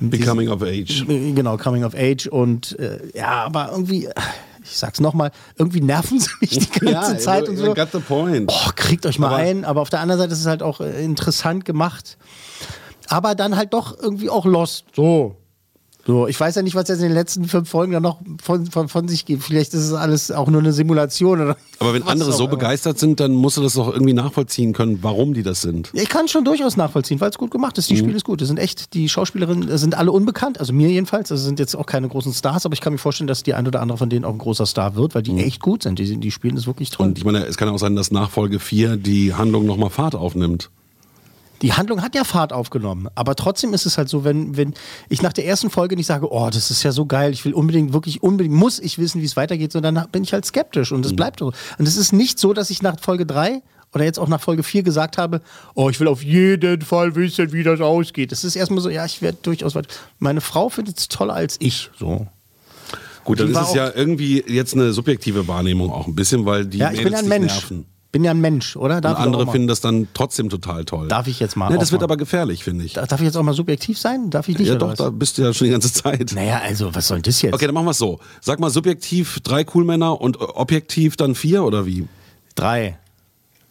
Becoming 0.00 0.48
of 0.48 0.62
Age. 0.62 1.04
Genau, 1.06 1.56
Coming 1.56 1.84
of 1.84 1.94
Age 1.94 2.26
und 2.26 2.78
äh, 2.78 2.98
ja, 3.14 3.44
aber 3.44 3.70
irgendwie, 3.72 4.08
ich 4.70 4.78
sag's 4.78 5.00
nochmal, 5.00 5.30
irgendwie 5.56 5.80
nerven 5.80 6.20
sie 6.20 6.30
mich 6.40 6.50
die 6.58 6.80
ganze 6.92 7.16
Zeit 7.18 7.48
und 7.48 7.56
so. 7.56 7.74
Got 7.74 7.88
the 7.92 7.98
point. 8.00 8.52
Oh, 8.52 8.70
kriegt 8.76 9.06
euch 9.06 9.18
mal 9.18 9.28
Aber- 9.28 9.36
ein, 9.36 9.64
aber 9.64 9.80
auf 9.80 9.90
der 9.90 10.00
anderen 10.00 10.20
Seite 10.20 10.32
ist 10.32 10.40
es 10.40 10.46
halt 10.46 10.62
auch 10.62 10.80
äh, 10.80 11.02
interessant 11.04 11.64
gemacht. 11.64 12.16
Aber 13.08 13.34
dann 13.34 13.56
halt 13.56 13.72
doch 13.72 13.98
irgendwie 13.98 14.28
auch 14.28 14.44
lost. 14.44 14.84
So. 14.94 15.34
So, 16.08 16.26
ich 16.26 16.40
weiß 16.40 16.54
ja 16.54 16.62
nicht, 16.62 16.74
was 16.74 16.88
jetzt 16.88 17.00
in 17.00 17.08
den 17.08 17.12
letzten 17.12 17.44
fünf 17.44 17.68
Folgen 17.68 17.92
dann 17.92 18.02
noch 18.02 18.18
von, 18.42 18.64
von, 18.64 18.88
von 18.88 19.08
sich 19.08 19.26
gibt. 19.26 19.42
Vielleicht 19.42 19.74
ist 19.74 19.82
es 19.84 19.92
alles 19.92 20.30
auch 20.30 20.48
nur 20.48 20.62
eine 20.62 20.72
Simulation 20.72 21.38
oder. 21.38 21.58
Aber 21.80 21.92
wenn 21.92 22.02
andere 22.04 22.32
so 22.32 22.48
begeistert 22.48 22.98
sind, 22.98 23.20
dann 23.20 23.34
musst 23.34 23.58
du 23.58 23.62
das 23.62 23.74
doch 23.74 23.92
irgendwie 23.92 24.14
nachvollziehen 24.14 24.72
können, 24.72 25.00
warum 25.02 25.34
die 25.34 25.42
das 25.42 25.60
sind. 25.60 25.90
Ja, 25.92 26.00
ich 26.00 26.08
kann 26.08 26.24
es 26.24 26.30
schon 26.30 26.46
durchaus 26.46 26.78
nachvollziehen, 26.78 27.20
weil 27.20 27.28
es 27.28 27.36
gut 27.36 27.50
gemacht 27.50 27.76
ist. 27.76 27.90
Die 27.90 27.96
Spiele 27.98 28.16
ist 28.16 28.24
gut. 28.24 28.40
Das 28.40 28.48
sind 28.48 28.56
echt, 28.56 28.94
die 28.94 29.10
Schauspielerinnen 29.10 29.76
sind 29.76 29.98
alle 29.98 30.10
unbekannt, 30.10 30.58
also 30.58 30.72
mir 30.72 30.88
jedenfalls. 30.88 31.30
Also 31.30 31.44
sind 31.44 31.58
jetzt 31.58 31.76
auch 31.76 31.84
keine 31.84 32.08
großen 32.08 32.32
Stars, 32.32 32.64
aber 32.64 32.72
ich 32.72 32.80
kann 32.80 32.94
mir 32.94 32.98
vorstellen, 32.98 33.28
dass 33.28 33.42
die 33.42 33.52
ein 33.52 33.66
oder 33.66 33.82
andere 33.82 33.98
von 33.98 34.08
denen 34.08 34.24
auch 34.24 34.32
ein 34.32 34.38
großer 34.38 34.64
Star 34.64 34.96
wird, 34.96 35.14
weil 35.14 35.22
die 35.22 35.36
echt 35.36 35.60
gut 35.60 35.82
sind. 35.82 35.98
Die, 35.98 36.16
die 36.16 36.30
spielen 36.30 36.56
das 36.56 36.66
wirklich 36.66 36.88
toll. 36.88 37.08
Und 37.08 37.18
ich 37.18 37.24
meine, 37.26 37.44
es 37.44 37.58
kann 37.58 37.68
auch 37.68 37.78
sein, 37.78 37.96
dass 37.96 38.12
Nachfolge 38.12 38.60
4 38.60 38.96
die 38.96 39.34
Handlung 39.34 39.66
nochmal 39.66 39.90
Fahrt 39.90 40.14
aufnimmt. 40.14 40.70
Die 41.62 41.72
Handlung 41.72 42.02
hat 42.02 42.14
ja 42.14 42.24
Fahrt 42.24 42.52
aufgenommen, 42.52 43.08
aber 43.14 43.34
trotzdem 43.34 43.74
ist 43.74 43.84
es 43.84 43.98
halt 43.98 44.08
so, 44.08 44.22
wenn, 44.24 44.56
wenn 44.56 44.74
ich 45.08 45.22
nach 45.22 45.32
der 45.32 45.44
ersten 45.46 45.70
Folge 45.70 45.96
nicht 45.96 46.06
sage, 46.06 46.30
oh, 46.32 46.50
das 46.50 46.70
ist 46.70 46.82
ja 46.84 46.92
so 46.92 47.06
geil, 47.06 47.32
ich 47.32 47.44
will 47.44 47.52
unbedingt, 47.52 47.92
wirklich 47.92 48.22
unbedingt, 48.22 48.54
muss 48.54 48.78
ich 48.78 48.98
wissen, 48.98 49.20
wie 49.20 49.24
es 49.24 49.36
weitergeht, 49.36 49.72
sondern 49.72 49.96
dann 49.96 50.08
bin 50.10 50.22
ich 50.22 50.32
halt 50.32 50.44
skeptisch 50.46 50.92
und 50.92 51.04
es 51.04 51.16
bleibt 51.16 51.40
so. 51.40 51.52
Und 51.78 51.88
es 51.88 51.96
ist 51.96 52.12
nicht 52.12 52.38
so, 52.38 52.52
dass 52.52 52.70
ich 52.70 52.82
nach 52.82 53.00
Folge 53.00 53.26
3 53.26 53.62
oder 53.94 54.04
jetzt 54.04 54.18
auch 54.18 54.28
nach 54.28 54.40
Folge 54.40 54.62
4 54.62 54.82
gesagt 54.82 55.18
habe, 55.18 55.40
oh, 55.74 55.88
ich 55.90 55.98
will 55.98 56.08
auf 56.08 56.22
jeden 56.22 56.82
Fall 56.82 57.14
wissen, 57.16 57.52
wie 57.52 57.62
das 57.62 57.80
ausgeht. 57.80 58.32
Es 58.32 58.44
ist 58.44 58.54
erstmal 58.54 58.80
so, 58.80 58.90
ja, 58.90 59.04
ich 59.04 59.22
werde 59.22 59.38
durchaus 59.42 59.74
weiter. 59.74 59.88
Meine 60.18 60.40
Frau 60.40 60.68
findet 60.68 60.98
es 60.98 61.08
toller 61.08 61.34
als 61.34 61.56
ich, 61.58 61.90
so. 61.98 62.26
Gut, 63.24 63.40
dann 63.40 63.50
ist 63.50 63.58
es 63.60 63.74
ja 63.74 63.90
irgendwie 63.94 64.42
jetzt 64.46 64.74
eine 64.74 64.92
subjektive 64.92 65.48
Wahrnehmung 65.48 65.90
auch 65.90 66.06
ein 66.06 66.14
bisschen, 66.14 66.46
weil 66.46 66.64
die 66.64 66.78
Ja, 66.78 66.90
ich 66.92 67.02
bin 67.02 67.12
Mädels 67.12 67.20
ja 67.20 67.24
ein 67.24 67.40
Mensch. 67.40 67.52
nerven. 67.52 67.84
Bin 68.10 68.24
ja 68.24 68.30
ein 68.30 68.40
Mensch, 68.40 68.74
oder? 68.76 68.96
Und 68.96 69.04
Darf 69.04 69.18
auch 69.18 69.22
andere 69.22 69.46
finden 69.50 69.68
das 69.68 69.82
dann 69.82 70.08
trotzdem 70.14 70.48
total 70.48 70.86
toll. 70.86 71.08
Darf 71.08 71.26
ich 71.26 71.40
jetzt 71.40 71.56
mal 71.56 71.68
Ne, 71.68 71.76
das 71.78 71.92
wird 71.92 72.00
mal- 72.00 72.04
aber 72.04 72.16
gefährlich, 72.16 72.64
finde 72.64 72.84
ich. 72.86 72.94
Darf 72.94 73.12
ich 73.12 73.20
jetzt 73.26 73.36
auch 73.36 73.42
mal 73.42 73.52
subjektiv 73.52 73.98
sein? 73.98 74.30
Darf 74.30 74.48
ich 74.48 74.58
nicht? 74.58 74.68
ja, 74.68 74.76
doch, 74.76 74.88
was? 74.90 74.96
da 74.98 75.10
bist 75.10 75.36
du 75.36 75.42
ja 75.42 75.52
schon 75.52 75.66
die 75.66 75.72
ganze 75.72 75.92
Zeit. 75.92 76.32
Naja, 76.34 76.60
also, 76.64 76.94
was 76.94 77.06
soll 77.06 77.20
das 77.20 77.42
jetzt? 77.42 77.52
Okay, 77.54 77.66
dann 77.66 77.74
machen 77.74 77.84
wir 77.86 77.90
es 77.90 77.98
so. 77.98 78.18
Sag 78.40 78.60
mal 78.60 78.70
subjektiv 78.70 79.40
drei 79.40 79.62
Coolmänner 79.64 80.18
und 80.20 80.36
äh, 80.36 80.44
objektiv 80.44 81.16
dann 81.16 81.34
vier 81.34 81.64
oder 81.64 81.84
wie? 81.84 82.08
Drei. 82.54 82.98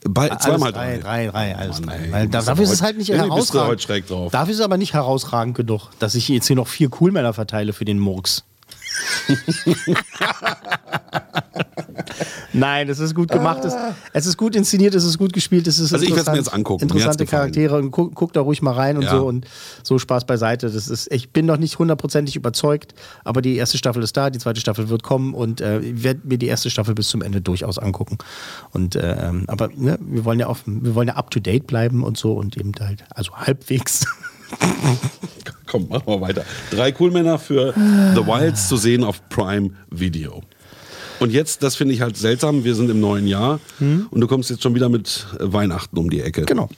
Bei, 0.08 0.30
zweimal 0.36 0.72
drei, 0.72 1.00
drei. 1.00 1.26
drei, 1.26 1.28
drei, 1.32 1.56
alles 1.58 1.80
Mann, 1.82 1.90
drei. 1.90 2.12
Weil 2.12 2.28
dafür 2.28 2.64
ist 2.64 2.72
es 2.72 2.82
halt 2.84 2.98
nicht 3.00 3.10
herausragend. 3.12 3.72
heute 3.72 3.82
schräg 3.82 4.08
drauf. 4.08 4.32
Dafür 4.32 4.52
ist 4.54 4.60
es 4.60 4.64
aber 4.64 4.78
nicht 4.78 4.94
herausragend 4.94 5.58
genug, 5.58 5.90
dass 5.98 6.14
ich 6.14 6.28
jetzt 6.30 6.46
hier 6.46 6.56
noch 6.56 6.68
vier 6.68 6.90
Coolmänner 6.90 7.34
verteile 7.34 7.74
für 7.74 7.86
den 7.86 7.98
Murks. 7.98 8.44
Nein, 12.54 12.90
es 12.90 13.00
ist 13.00 13.14
gut 13.14 13.30
gemacht. 13.30 13.64
Es, 13.66 13.74
es 14.14 14.26
ist 14.26 14.38
gut 14.38 14.56
inszeniert, 14.56 14.96
es 14.96 15.04
ist 15.04 15.18
gut 15.18 15.34
gespielt, 15.34 15.68
es 15.68 15.78
ist 15.80 15.94
Also 15.94 16.06
ich 16.06 16.10
werd's 16.16 16.26
mir 16.28 16.34
interessant. 16.34 16.46
jetzt 16.48 16.54
angucken. 16.54 16.86
Mir 16.86 16.92
Interessante. 16.94 17.26
Charaktere 17.26 17.78
und 17.78 17.92
guck, 17.92 18.16
guck 18.16 18.34
da 18.34 18.42
ruhig 18.42 18.62
mal 18.62 18.72
rein 18.74 18.98
und 18.98 19.04
Ja. 19.04 19.12
so 19.12 19.28
und 19.28 19.46
so 19.84 20.00
Spaß 20.00 20.26
beiseite. 20.26 20.70
Das 20.70 20.88
ist, 20.88 21.12
ich 21.12 21.32
bin 21.32 21.46
noch 21.46 21.58
nicht 21.58 21.78
hundertprozentig 21.78 22.36
überzeugt, 22.36 22.96
aber 23.24 23.42
die 23.42 23.58
erste 23.58 23.78
Staffel 23.78 24.02
ist 24.02 24.18
da, 24.18 24.30
die 24.30 24.40
zweite 24.40 24.60
Staffel 24.60 24.90
wird 24.90 25.04
kommen 25.04 25.34
und 25.34 25.62
äh, 25.62 25.80
ich 25.80 26.04
werde 26.04 26.22
mir 26.24 26.38
die 26.38 26.48
erste 26.48 26.70
Staffel 26.70 26.96
bis 26.96 27.10
zum 27.10 27.22
Ende 27.22 27.42
durchaus 27.42 27.78
angucken. 27.78 28.18
Und 28.72 28.96
äh, 28.96 29.32
aber 29.48 29.70
ne, 29.76 30.00
wir 30.02 30.26
wollen 30.26 30.40
ja 30.40 30.48
auf, 30.48 30.64
wir 30.66 30.96
wollen 30.96 31.10
ja 31.10 31.16
up 31.16 31.30
to 31.32 31.40
date 31.40 31.68
bleiben 31.68 32.04
und 32.04 32.18
so 32.18 32.34
und 32.34 32.58
eben 32.58 32.72
halt, 32.80 33.04
also 33.14 33.34
halbwegs. 33.34 34.06
Komm, 35.66 35.90
machen 35.90 36.04
wir 36.08 36.22
weiter. 36.22 36.46
Drei 36.72 36.92
Coolmänner 36.92 37.40
für 37.40 37.74
The 37.74 38.26
Wilds 38.26 38.70
zu 38.70 38.78
sehen 38.78 39.04
auf 39.04 39.28
Prime 39.30 39.72
Video. 39.90 40.44
Und 41.20 41.32
jetzt, 41.32 41.64
das 41.64 41.76
finde 41.76 41.94
ich 41.94 42.02
halt 42.02 42.16
seltsam, 42.16 42.64
wir 42.64 42.76
sind 42.76 42.90
im 42.90 43.00
neuen 43.00 43.28
Jahr 43.28 43.60
und 43.80 44.22
du 44.22 44.28
kommst 44.28 44.50
jetzt 44.50 44.62
schon 44.62 44.76
wieder 44.76 44.88
mit 44.88 45.26
Weihnachten 45.40 45.98
um 45.98 46.10
die 46.10 46.22
Ecke. 46.22 46.44
Genau. 46.44 46.70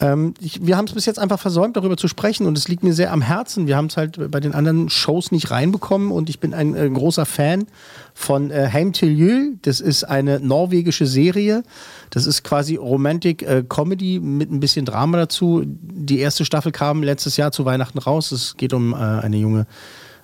Ähm, 0.00 0.34
ich, 0.40 0.64
wir 0.64 0.76
haben 0.76 0.86
es 0.86 0.94
bis 0.94 1.04
jetzt 1.04 1.18
einfach 1.18 1.38
versäumt, 1.38 1.76
darüber 1.76 1.96
zu 1.96 2.08
sprechen 2.08 2.46
und 2.46 2.56
es 2.56 2.68
liegt 2.68 2.82
mir 2.82 2.94
sehr 2.94 3.12
am 3.12 3.20
Herzen. 3.20 3.66
Wir 3.66 3.76
haben 3.76 3.86
es 3.86 3.96
halt 3.98 4.30
bei 4.30 4.40
den 4.40 4.54
anderen 4.54 4.88
Shows 4.88 5.30
nicht 5.30 5.50
reinbekommen 5.50 6.10
und 6.10 6.30
ich 6.30 6.40
bin 6.40 6.54
ein 6.54 6.74
äh, 6.74 6.88
großer 6.88 7.26
Fan 7.26 7.66
von 8.14 8.50
äh, 8.50 8.70
Heim 8.72 8.94
til 8.94 9.10
Jul. 9.10 9.58
Das 9.62 9.80
ist 9.80 10.04
eine 10.04 10.40
norwegische 10.40 11.06
Serie. 11.06 11.62
Das 12.08 12.26
ist 12.26 12.42
quasi 12.44 12.76
Romantic 12.76 13.42
äh, 13.42 13.62
Comedy 13.68 14.20
mit 14.20 14.50
ein 14.50 14.60
bisschen 14.60 14.86
Drama 14.86 15.18
dazu. 15.18 15.62
Die 15.66 16.18
erste 16.18 16.46
Staffel 16.46 16.72
kam 16.72 17.02
letztes 17.02 17.36
Jahr 17.36 17.52
zu 17.52 17.66
Weihnachten 17.66 17.98
raus. 17.98 18.32
Es 18.32 18.56
geht 18.56 18.72
um 18.72 18.94
äh, 18.94 18.96
eine 18.96 19.36
junge 19.36 19.66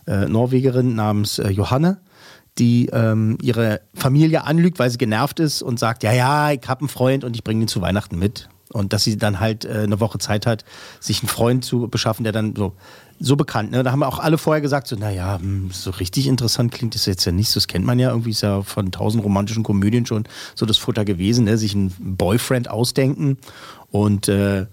äh, 0.06 0.26
Norwegerin 0.26 0.94
namens 0.94 1.38
äh, 1.38 1.50
Johanne 1.50 1.98
die 2.58 2.86
ähm, 2.86 3.36
ihre 3.42 3.82
Familie 3.92 4.44
anlügt, 4.44 4.78
weil 4.78 4.88
sie 4.88 4.96
genervt 4.96 5.40
ist 5.40 5.60
und 5.60 5.78
sagt, 5.78 6.02
ja, 6.02 6.14
ja, 6.14 6.52
ich 6.52 6.66
habe 6.66 6.80
einen 6.80 6.88
Freund 6.88 7.22
und 7.22 7.36
ich 7.36 7.44
bringe 7.44 7.60
ihn 7.60 7.68
zu 7.68 7.82
Weihnachten 7.82 8.18
mit. 8.18 8.48
Und 8.72 8.92
dass 8.92 9.04
sie 9.04 9.16
dann 9.16 9.38
halt 9.40 9.64
äh, 9.64 9.82
eine 9.84 10.00
Woche 10.00 10.18
Zeit 10.18 10.46
hat, 10.46 10.64
sich 11.00 11.20
einen 11.20 11.28
Freund 11.28 11.64
zu 11.64 11.88
beschaffen, 11.88 12.24
der 12.24 12.32
dann 12.32 12.54
so, 12.56 12.72
so 13.20 13.36
bekannt. 13.36 13.70
Ne? 13.70 13.82
Da 13.82 13.92
haben 13.92 14.02
auch 14.02 14.18
alle 14.18 14.38
vorher 14.38 14.60
gesagt, 14.60 14.88
so, 14.88 14.96
naja, 14.96 15.38
hm, 15.38 15.70
so 15.72 15.90
richtig 15.90 16.26
interessant 16.26 16.72
klingt 16.72 16.94
das 16.94 17.06
jetzt 17.06 17.24
ja 17.24 17.32
nicht. 17.32 17.54
Das 17.54 17.68
kennt 17.68 17.84
man 17.84 17.98
ja 17.98 18.10
irgendwie, 18.10 18.30
ist 18.30 18.42
ja 18.42 18.62
von 18.62 18.90
tausend 18.90 19.22
romantischen 19.22 19.62
Komödien 19.62 20.04
schon 20.04 20.24
so 20.54 20.66
das 20.66 20.78
Futter 20.78 21.04
gewesen, 21.04 21.44
ne? 21.44 21.58
sich 21.58 21.74
einen 21.74 21.94
Boyfriend 21.98 22.68
ausdenken 22.68 23.38
und, 23.90 24.28
äh, 24.28 24.66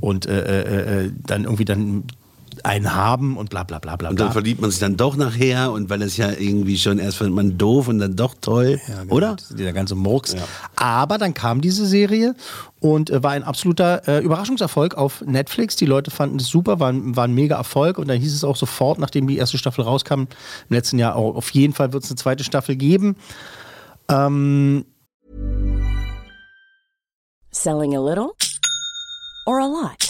und 0.00 0.26
äh, 0.26 0.62
äh, 0.62 1.04
äh, 1.06 1.12
dann 1.26 1.44
irgendwie 1.44 1.64
dann 1.64 2.04
einen 2.64 2.94
haben 2.94 3.36
und 3.36 3.50
bla 3.50 3.62
bla 3.64 3.78
bla 3.78 3.96
bla. 3.96 4.10
Und 4.10 4.20
dann 4.20 4.32
verliebt 4.32 4.60
man 4.60 4.70
sich 4.70 4.80
dann 4.80 4.96
doch 4.96 5.16
nachher 5.16 5.72
und 5.72 5.90
weil 5.90 6.02
es 6.02 6.16
ja 6.16 6.30
irgendwie 6.32 6.78
schon 6.78 6.98
erst 6.98 7.18
findet 7.18 7.34
man 7.34 7.58
doof 7.58 7.88
und 7.88 7.98
dann 7.98 8.16
doch 8.16 8.34
toll, 8.40 8.80
Ja, 8.88 9.02
genau, 9.02 9.14
oder? 9.14 9.36
Dieser 9.50 9.72
ganze 9.72 9.94
Murks. 9.94 10.36
Aber 10.76 11.18
dann 11.18 11.34
kam 11.34 11.60
diese 11.60 11.86
Serie 11.86 12.34
und 12.80 13.10
äh, 13.10 13.22
war 13.22 13.32
ein 13.32 13.42
absoluter 13.44 14.06
äh, 14.08 14.22
Überraschungserfolg 14.24 14.94
auf 14.96 15.20
Netflix. 15.26 15.76
Die 15.76 15.86
Leute 15.86 16.10
fanden 16.10 16.38
es 16.38 16.46
super, 16.48 16.80
war, 16.80 16.90
ein- 16.92 17.14
war 17.16 17.24
ein 17.24 17.34
mega 17.34 17.56
Erfolg. 17.56 17.98
Und 17.98 18.08
dann 18.08 18.18
hieß 18.20 18.34
es 18.34 18.44
auch 18.44 18.56
sofort, 18.56 18.98
nachdem 18.98 19.26
die 19.28 19.36
erste 19.36 19.58
Staffel 19.58 19.82
rauskam, 19.84 20.20
im 20.22 20.28
letzten 20.68 20.98
Jahr 20.98 21.16
auch, 21.16 21.34
auf 21.36 21.50
jeden 21.50 21.72
Fall 21.74 21.92
wird 21.92 22.04
es 22.04 22.10
eine 22.10 22.16
zweite 22.16 22.44
Staffel 22.44 22.76
geben. 22.76 23.16
Ähm, 24.08 24.84
Selling 27.52 27.96
a 27.96 28.00
little 28.00 28.30
or 29.46 29.60
a 29.60 29.66
lot? 29.66 30.09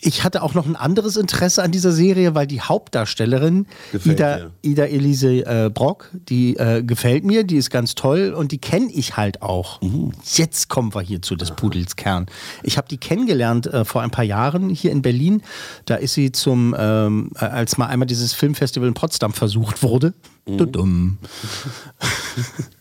Ich 0.00 0.22
hatte 0.22 0.42
auch 0.42 0.54
noch 0.54 0.66
ein 0.66 0.76
anderes 0.76 1.16
Interesse 1.16 1.62
an 1.62 1.72
dieser 1.72 1.90
Serie, 1.90 2.34
weil 2.34 2.46
die 2.46 2.60
Hauptdarstellerin 2.60 3.66
Gefällt 3.90 4.20
Ida. 4.20 4.50
Ida 4.62 4.84
Elise 4.84 5.44
äh, 5.44 5.70
Brock, 5.72 6.10
die 6.12 6.56
äh, 6.56 6.84
gefällt 6.84 7.24
mir, 7.24 7.42
die 7.42 7.56
ist 7.56 7.70
ganz 7.70 7.96
toll 7.96 8.32
und 8.32 8.52
die 8.52 8.58
kenne 8.58 8.90
ich 8.92 9.16
halt 9.16 9.42
auch. 9.42 9.80
Jetzt 10.24 10.68
kommen 10.68 10.94
wir 10.94 11.00
hier 11.00 11.20
zu 11.20 11.34
des 11.34 11.50
Pudels 11.50 11.96
Kern. 11.96 12.26
Ich 12.62 12.76
habe 12.76 12.86
die 12.88 12.98
kennengelernt 12.98 13.66
äh, 13.66 13.84
vor 13.84 14.02
ein 14.02 14.10
paar 14.10 14.24
Jahren 14.24 14.70
hier 14.70 14.92
in 14.92 15.02
Berlin. 15.02 15.42
Da 15.84 15.96
ist 15.96 16.14
sie 16.14 16.30
zum, 16.30 16.76
ähm, 16.78 17.30
äh, 17.34 17.46
als 17.46 17.76
mal 17.76 17.86
einmal 17.86 18.06
dieses 18.06 18.34
Filmfestival 18.34 18.86
in 18.86 18.94
Potsdam 18.94 19.32
versucht 19.32 19.82
wurde. 19.82 20.14
Dudum. 20.46 21.18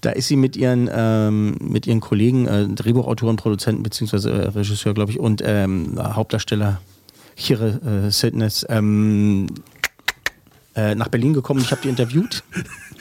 Da 0.00 0.10
ist 0.10 0.28
sie 0.28 0.36
mit 0.36 0.56
ihren, 0.56 0.88
ähm, 0.92 1.56
mit 1.60 1.86
ihren 1.86 2.00
Kollegen, 2.00 2.46
äh, 2.46 2.66
Drehbuchautoren, 2.68 3.36
Produzenten 3.36 3.82
beziehungsweise 3.82 4.30
äh, 4.30 4.48
Regisseur, 4.48 4.94
glaube 4.94 5.12
ich, 5.12 5.20
und 5.20 5.42
ähm, 5.44 5.98
Hauptdarsteller 5.98 6.80
Chire 7.36 8.06
äh, 8.06 8.10
Sidness 8.10 8.64
ähm, 8.70 9.46
äh, 10.74 10.94
nach 10.94 11.08
Berlin 11.08 11.34
gekommen. 11.34 11.60
Ich 11.60 11.70
habe 11.70 11.82
die 11.82 11.88
interviewt. 11.88 12.42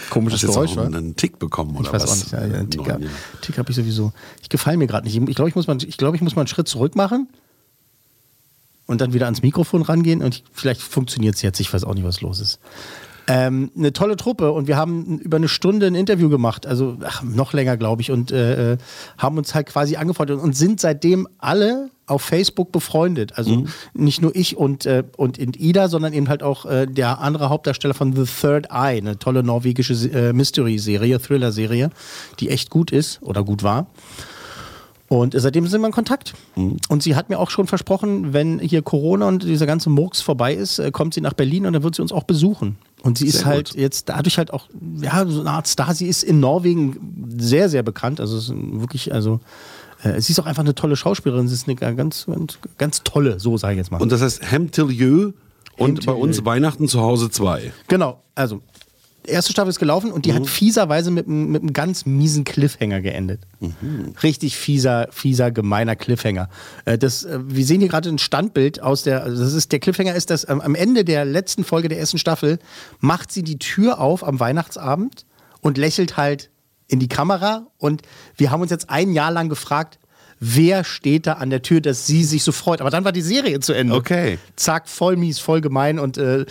Komisches 0.10 0.44
Hast 0.48 0.76
wa? 0.76 0.84
einen 0.84 1.16
Tick 1.16 1.40
bekommen 1.40 1.76
oder 1.76 1.88
Ich 1.88 1.94
weiß 1.94 2.04
was? 2.04 2.12
auch 2.12 2.16
nicht. 2.16 2.32
Ja, 2.32 2.46
ja, 2.46 2.54
einen 2.60 2.70
Tick, 2.70 2.88
Neun, 2.88 3.04
ja. 3.04 3.10
Tick 3.42 3.58
habe 3.58 3.70
ich 3.70 3.76
sowieso. 3.76 4.12
Ich 4.42 4.50
gefalle 4.50 4.78
mir 4.78 4.88
gerade 4.88 5.06
nicht. 5.08 5.16
Ich 5.30 5.36
glaube, 5.36 5.50
ich, 5.50 5.56
muss 5.56 5.68
mal- 5.68 5.78
ich, 5.84 5.98
glaub, 5.98 6.16
ich 6.16 6.22
muss 6.22 6.36
mal 6.36 6.42
einen 6.42 6.48
Schritt 6.48 6.68
zurück 6.68 6.96
machen 6.96 7.28
und 8.88 9.02
dann 9.02 9.14
wieder 9.14 9.26
ans 9.26 9.42
Mikrofon 9.42 9.82
rangehen 9.84 10.22
und 10.22 10.36
ich, 10.36 10.44
vielleicht 10.52 10.82
funktioniert 10.82 11.36
es 11.36 11.42
jetzt. 11.42 11.60
Ich 11.60 11.72
weiß 11.74 11.84
auch 11.84 11.94
nicht, 11.94 12.04
was 12.06 12.22
los 12.22 12.40
ist. 12.40 12.60
Ähm, 13.32 13.70
eine 13.78 13.94
tolle 13.94 14.16
Truppe 14.18 14.52
und 14.52 14.68
wir 14.68 14.76
haben 14.76 15.20
über 15.20 15.38
eine 15.38 15.50
Stunde 15.50 15.86
ein 15.86 15.94
Interview 15.94 16.30
gemacht, 16.30 16.66
also 16.66 16.98
ach, 17.06 17.22
noch 17.22 17.54
länger, 17.54 17.78
glaube 17.78 18.02
ich, 18.02 18.10
und 18.10 18.32
äh, 18.32 18.74
äh, 18.74 18.78
haben 19.20 19.38
uns 19.38 19.54
halt 19.54 19.68
quasi 19.68 19.98
angefreundet 19.98 20.40
und 20.40 20.56
sind 20.58 20.82
seitdem 20.82 21.28
alle 21.38 21.92
auf 22.08 22.24
Facebook 22.24 22.72
befreundet. 22.72 23.38
Also 23.38 23.66
nicht 23.94 24.20
nur 24.24 24.36
ich 24.36 24.58
und, 24.58 24.88
äh, 24.88 25.04
und 25.16 25.38
in 25.38 25.54
Ida, 25.54 25.90
sondern 25.90 26.12
eben 26.14 26.28
halt 26.28 26.42
auch 26.42 26.66
äh, 26.66 26.88
der 26.88 27.20
andere 27.20 27.50
Hauptdarsteller 27.50 27.94
von 27.94 28.16
The 28.16 28.24
Third 28.24 28.70
Eye, 28.72 28.98
eine 28.98 29.20
tolle 29.20 29.44
norwegische 29.44 29.94
äh, 29.94 30.34
Mystery-Serie, 30.34 31.22
Thriller-Serie, 31.22 31.92
die 32.40 32.50
echt 32.50 32.72
gut 32.72 32.92
ist 32.92 33.22
oder 33.22 33.44
gut 33.44 33.62
war. 33.62 33.86
Und 35.10 35.34
seitdem 35.36 35.66
sind 35.68 35.82
wir 35.82 35.88
in 35.88 35.94
Kontakt. 35.94 36.36
Und 36.56 37.02
sie 37.04 37.16
hat 37.16 37.30
mir 37.30 37.40
auch 37.40 37.50
schon 37.50 37.66
versprochen, 37.66 38.32
wenn 38.32 38.60
hier 38.60 38.84
Corona 38.84 39.28
und 39.28 39.44
dieser 39.44 39.66
ganze 39.66 39.90
Murks 39.90 40.22
vorbei 40.22 40.54
ist, 40.54 40.78
äh, 40.78 40.92
kommt 40.92 41.16
sie 41.16 41.22
nach 41.22 41.34
Berlin 41.34 41.66
und 41.66 41.74
dann 41.74 41.82
wird 41.82 41.96
sie 41.96 42.04
uns 42.04 42.12
auch 42.12 42.24
besuchen. 42.24 42.78
Und 43.02 43.18
sie 43.18 43.26
ist 43.26 43.40
Sehr 43.40 43.46
halt 43.46 43.70
gut. 43.72 43.80
jetzt 43.80 44.10
dadurch 44.10 44.38
halt 44.38 44.54
auch, 44.54 44.68
ja, 45.02 45.26
so 45.26 45.40
eine 45.42 45.50
Art 45.50 45.66
Star. 45.66 45.96
Sie 45.96 46.08
ist 46.08 46.24
in 46.24 46.40
Norwegen 46.40 47.36
sehr, 47.40 47.70
sehr 47.70 47.82
bekannt. 47.82 48.20
Also 48.20 48.38
ist 48.38 48.54
wirklich, 48.54 49.12
also 49.12 49.40
äh, 50.04 50.22
sie 50.22 50.34
ist 50.34 50.40
auch 50.40 50.46
einfach 50.46 50.64
eine 50.64 50.76
tolle 50.76 50.96
Schauspielerin. 50.96 51.48
Sie 51.48 51.56
ist 51.56 51.68
eine 51.68 51.76
ganz, 51.76 52.28
ganz, 52.28 52.60
ganz 52.78 53.02
tolle, 53.04 53.40
so 53.40 53.58
sage 53.58 53.74
ich 53.74 53.78
jetzt 53.80 53.92
mal. 53.92 54.00
Und 54.00 54.12
das 54.12 54.22
heißt 54.22 54.52
Hem 54.52 54.70
till 54.70 54.92
you 54.92 55.32
und 55.76 56.06
bei 56.06 56.14
uns 56.14 56.46
Weihnachten 56.46 56.88
zu 56.88 57.02
Hause 57.02 57.32
2. 57.32 57.72
Genau, 57.88 58.22
also 58.36 58.62
erste 59.30 59.52
Staffel 59.52 59.70
ist 59.70 59.80
gelaufen 59.80 60.12
und 60.12 60.26
die 60.26 60.32
Mhm. 60.32 60.36
hat 60.36 60.48
fieserweise 60.48 61.12
mit, 61.12 61.28
einem- 61.28 61.52
mit 61.52 61.62
einem 61.62 61.74
ganz 61.74 62.06
miesen 62.06 62.44
Cliffhanger 62.44 63.02
geendet. 63.02 63.42
Mhm. 63.60 64.14
Richtig 64.24 64.58
fieser, 64.58 65.08
fieser, 65.12 65.52
gemeiner 65.52 65.96
Cliffhanger. 65.96 66.50
Äh, 66.86 66.98
Das, 66.98 67.24
äh, 67.26 67.40
wir 67.44 67.66
sehen 67.66 67.80
hier 67.80 67.90
gerade 67.90 68.10
ein 68.10 68.18
Standbild 68.20 68.82
aus 68.82 69.04
der, 69.04 69.24
also 69.24 69.44
das 69.44 69.54
ist, 69.54 69.72
der 69.72 69.80
Cliffhanger 69.80 70.16
ist, 70.16 70.30
dass 70.30 70.46
am 70.46 70.76
Ende 70.76 71.04
der 71.06 71.26
letzten 71.26 71.64
Folge 71.64 71.88
der 71.90 72.00
ersten 72.00 72.18
Staffel 72.18 72.60
macht 73.00 73.32
sie 73.32 73.44
die 73.44 73.58
Tür 73.60 74.00
auf 74.00 74.24
am 74.28 74.40
Weihnachtsabend 74.40 75.26
und 75.62 75.78
lächelt 75.78 76.18
halt 76.18 76.50
in 76.88 77.00
die 77.00 77.08
Kamera 77.08 77.68
und 77.78 78.02
wir 78.36 78.50
haben 78.52 78.62
uns 78.62 78.72
jetzt 78.72 78.90
ein 78.90 79.12
Jahr 79.14 79.32
lang 79.32 79.48
gefragt, 79.50 80.00
wer 80.40 80.84
steht 80.84 81.28
da 81.28 81.34
an 81.34 81.50
der 81.50 81.62
Tür, 81.62 81.82
dass 81.82 82.08
sie 82.08 82.24
sich 82.24 82.44
so 82.44 82.52
freut. 82.54 82.80
Aber 82.82 82.90
dann 82.90 83.04
war 83.04 83.12
die 83.12 83.22
Serie 83.22 83.60
zu 83.60 83.74
Ende. 83.74 83.94
Okay. 83.94 84.40
Zack, 84.56 84.88
voll 84.88 85.18
mies, 85.18 85.38
voll 85.40 85.60
gemein 85.62 86.00
und 86.00 86.18
äh, 86.18 86.46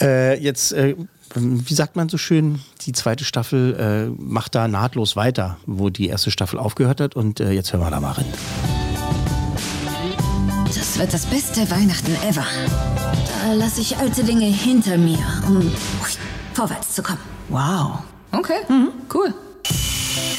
äh, 0.00 0.40
jetzt, 0.42 0.72
äh, 0.72 0.94
wie 1.34 1.74
sagt 1.74 1.96
man 1.96 2.08
so 2.08 2.18
schön, 2.18 2.60
die 2.82 2.92
zweite 2.92 3.24
Staffel 3.24 3.74
äh, 4.18 4.22
macht 4.22 4.54
da 4.54 4.68
nahtlos 4.68 5.16
weiter, 5.16 5.58
wo 5.66 5.90
die 5.90 6.08
erste 6.08 6.30
Staffel 6.30 6.58
aufgehört 6.58 7.00
hat. 7.00 7.16
Und 7.16 7.40
äh, 7.40 7.52
jetzt 7.52 7.72
hören 7.72 7.82
wir 7.82 7.90
da 7.90 8.00
mal 8.00 8.12
rein. 8.12 8.26
Das 10.66 10.98
wird 10.98 11.12
das 11.12 11.26
beste 11.26 11.70
Weihnachten 11.70 12.14
ever. 12.28 12.44
Da 13.44 13.52
lasse 13.54 13.80
ich 13.80 13.96
alte 13.96 14.24
Dinge 14.24 14.46
hinter 14.46 14.98
mir, 14.98 15.18
um 15.46 15.72
vorwärts 16.54 16.94
zu 16.94 17.02
kommen. 17.02 17.20
Wow. 17.48 18.00
Okay, 18.32 18.60
cool. 19.14 19.32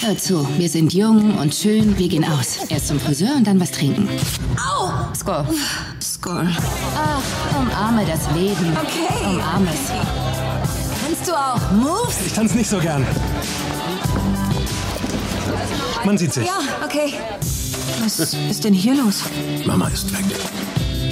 Hör 0.01 0.17
zu, 0.17 0.47
wir 0.57 0.69
sind 0.69 0.93
jung 0.93 1.37
und 1.37 1.53
schön, 1.53 1.97
wir 1.97 2.07
gehen 2.07 2.23
aus. 2.23 2.57
Erst 2.69 2.87
zum 2.87 2.99
Friseur 2.99 3.35
und 3.35 3.45
dann 3.45 3.59
was 3.59 3.71
trinken. 3.71 4.07
Au! 4.57 5.13
Score. 5.13 5.45
Score. 5.99 6.47
Ach, 6.95 7.59
umarme 7.59 8.05
das 8.05 8.31
Leben. 8.33 8.77
Okay. 8.77 9.25
Umarme 9.25 9.67
es. 9.73 10.18
Kannst 11.19 11.31
du 11.31 11.35
auch 11.35 11.71
Moves? 11.73 12.25
Ich 12.25 12.31
tanze 12.31 12.55
nicht 12.55 12.69
so 12.69 12.77
gern. 12.77 13.05
Man 16.05 16.17
sieht 16.17 16.31
sich. 16.31 16.45
Ja, 16.45 16.59
okay. 16.85 17.13
Was 18.01 18.19
ist 18.19 18.63
denn 18.63 18.73
hier 18.73 18.95
los? 18.95 19.23
Mama 19.65 19.89
ist 19.89 20.13
weg. 20.13 20.23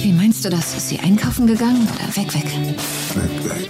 Wie 0.00 0.12
meinst 0.14 0.46
du 0.46 0.48
das? 0.48 0.74
Ist 0.74 0.88
sie 0.88 0.98
einkaufen 0.98 1.46
gegangen 1.46 1.86
oder 1.94 2.16
weg, 2.16 2.34
weg? 2.34 2.46
Weg, 3.14 3.50
weg. 3.50 3.68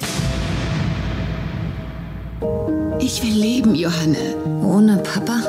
Ich 3.00 3.20
will 3.24 3.34
leben, 3.34 3.74
Johanne. 3.74 4.36
Ohne 4.62 4.98
Papa? 4.98 5.40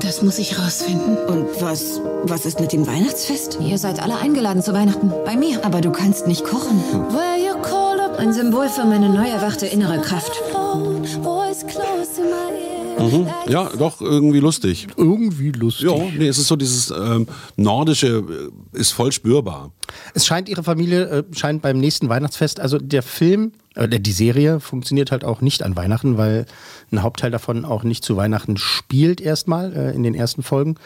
Das 0.00 0.22
muss 0.22 0.38
ich 0.38 0.60
rausfinden. 0.60 1.16
Und 1.26 1.60
was, 1.60 2.00
was 2.22 2.46
ist 2.46 2.60
mit 2.60 2.72
dem 2.72 2.86
Weihnachtsfest? 2.86 3.58
Ihr 3.60 3.78
seid 3.78 4.00
alle 4.00 4.16
eingeladen 4.18 4.62
zu 4.62 4.72
Weihnachten. 4.72 5.12
Bei 5.24 5.36
mir. 5.36 5.64
Aber 5.64 5.80
du 5.80 5.90
kannst 5.90 6.28
nicht 6.28 6.44
kochen. 6.44 6.80
Ein 8.18 8.32
Symbol 8.32 8.68
für 8.68 8.84
meine 8.84 9.08
neu 9.08 9.28
erwachte 9.28 9.66
innere 9.66 10.00
Kraft. 10.00 10.32
Mhm. 12.98 13.28
Ja, 13.48 13.70
doch, 13.78 14.00
irgendwie 14.00 14.40
lustig. 14.40 14.86
Irgendwie 14.96 15.52
lustig. 15.52 15.90
Ja, 15.90 15.96
nee, 16.16 16.26
es 16.26 16.38
ist 16.38 16.48
so 16.48 16.56
dieses 16.56 16.90
ähm, 16.90 17.26
Nordische 17.56 18.50
äh, 18.74 18.78
ist 18.78 18.92
voll 18.92 19.12
spürbar. 19.12 19.72
Es 20.14 20.24
scheint 20.26 20.48
ihre 20.48 20.62
Familie, 20.62 21.04
äh, 21.04 21.24
scheint 21.34 21.60
beim 21.60 21.78
nächsten 21.78 22.08
Weihnachtsfest, 22.08 22.58
also 22.58 22.78
der 22.78 23.02
Film, 23.02 23.52
äh, 23.74 23.88
die 23.88 24.12
Serie 24.12 24.60
funktioniert 24.60 25.12
halt 25.12 25.24
auch 25.24 25.42
nicht 25.42 25.62
an 25.62 25.76
Weihnachten, 25.76 26.16
weil 26.16 26.46
ein 26.90 27.02
Hauptteil 27.02 27.30
davon 27.30 27.64
auch 27.64 27.82
nicht 27.82 28.02
zu 28.02 28.16
Weihnachten 28.16 28.56
spielt 28.56 29.20
erstmal 29.20 29.74
äh, 29.74 29.94
in 29.94 30.02
den 30.02 30.14
ersten 30.14 30.42
Folgen. 30.42 30.76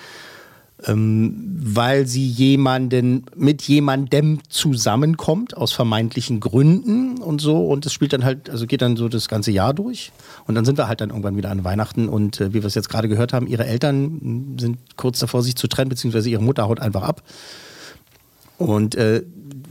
Ähm, 0.86 1.58
weil 1.62 2.06
sie 2.06 2.26
jemanden 2.26 3.24
mit 3.36 3.62
jemandem 3.62 4.40
zusammenkommt 4.48 5.56
aus 5.56 5.72
vermeintlichen 5.72 6.40
Gründen 6.40 7.18
und 7.18 7.40
so. 7.40 7.66
Und 7.66 7.86
es 7.86 7.92
spielt 7.92 8.12
dann 8.12 8.24
halt, 8.24 8.50
also 8.50 8.66
geht 8.66 8.82
dann 8.82 8.96
so 8.96 9.08
das 9.08 9.28
ganze 9.28 9.50
Jahr 9.50 9.74
durch. 9.74 10.12
Und 10.46 10.54
dann 10.54 10.64
sind 10.64 10.78
wir 10.78 10.88
halt 10.88 11.00
dann 11.00 11.10
irgendwann 11.10 11.36
wieder 11.36 11.50
an 11.50 11.64
Weihnachten. 11.64 12.08
Und 12.08 12.40
äh, 12.40 12.50
wie 12.50 12.62
wir 12.62 12.66
es 12.66 12.74
jetzt 12.74 12.88
gerade 12.88 13.08
gehört 13.08 13.32
haben, 13.32 13.46
ihre 13.46 13.66
Eltern 13.66 14.56
sind 14.58 14.78
kurz 14.96 15.18
davor, 15.18 15.42
sich 15.42 15.56
zu 15.56 15.68
trennen, 15.68 15.90
beziehungsweise 15.90 16.30
ihre 16.30 16.42
Mutter 16.42 16.68
haut 16.68 16.80
einfach 16.80 17.02
ab 17.02 17.22
und 18.60 18.94
äh, 18.94 19.22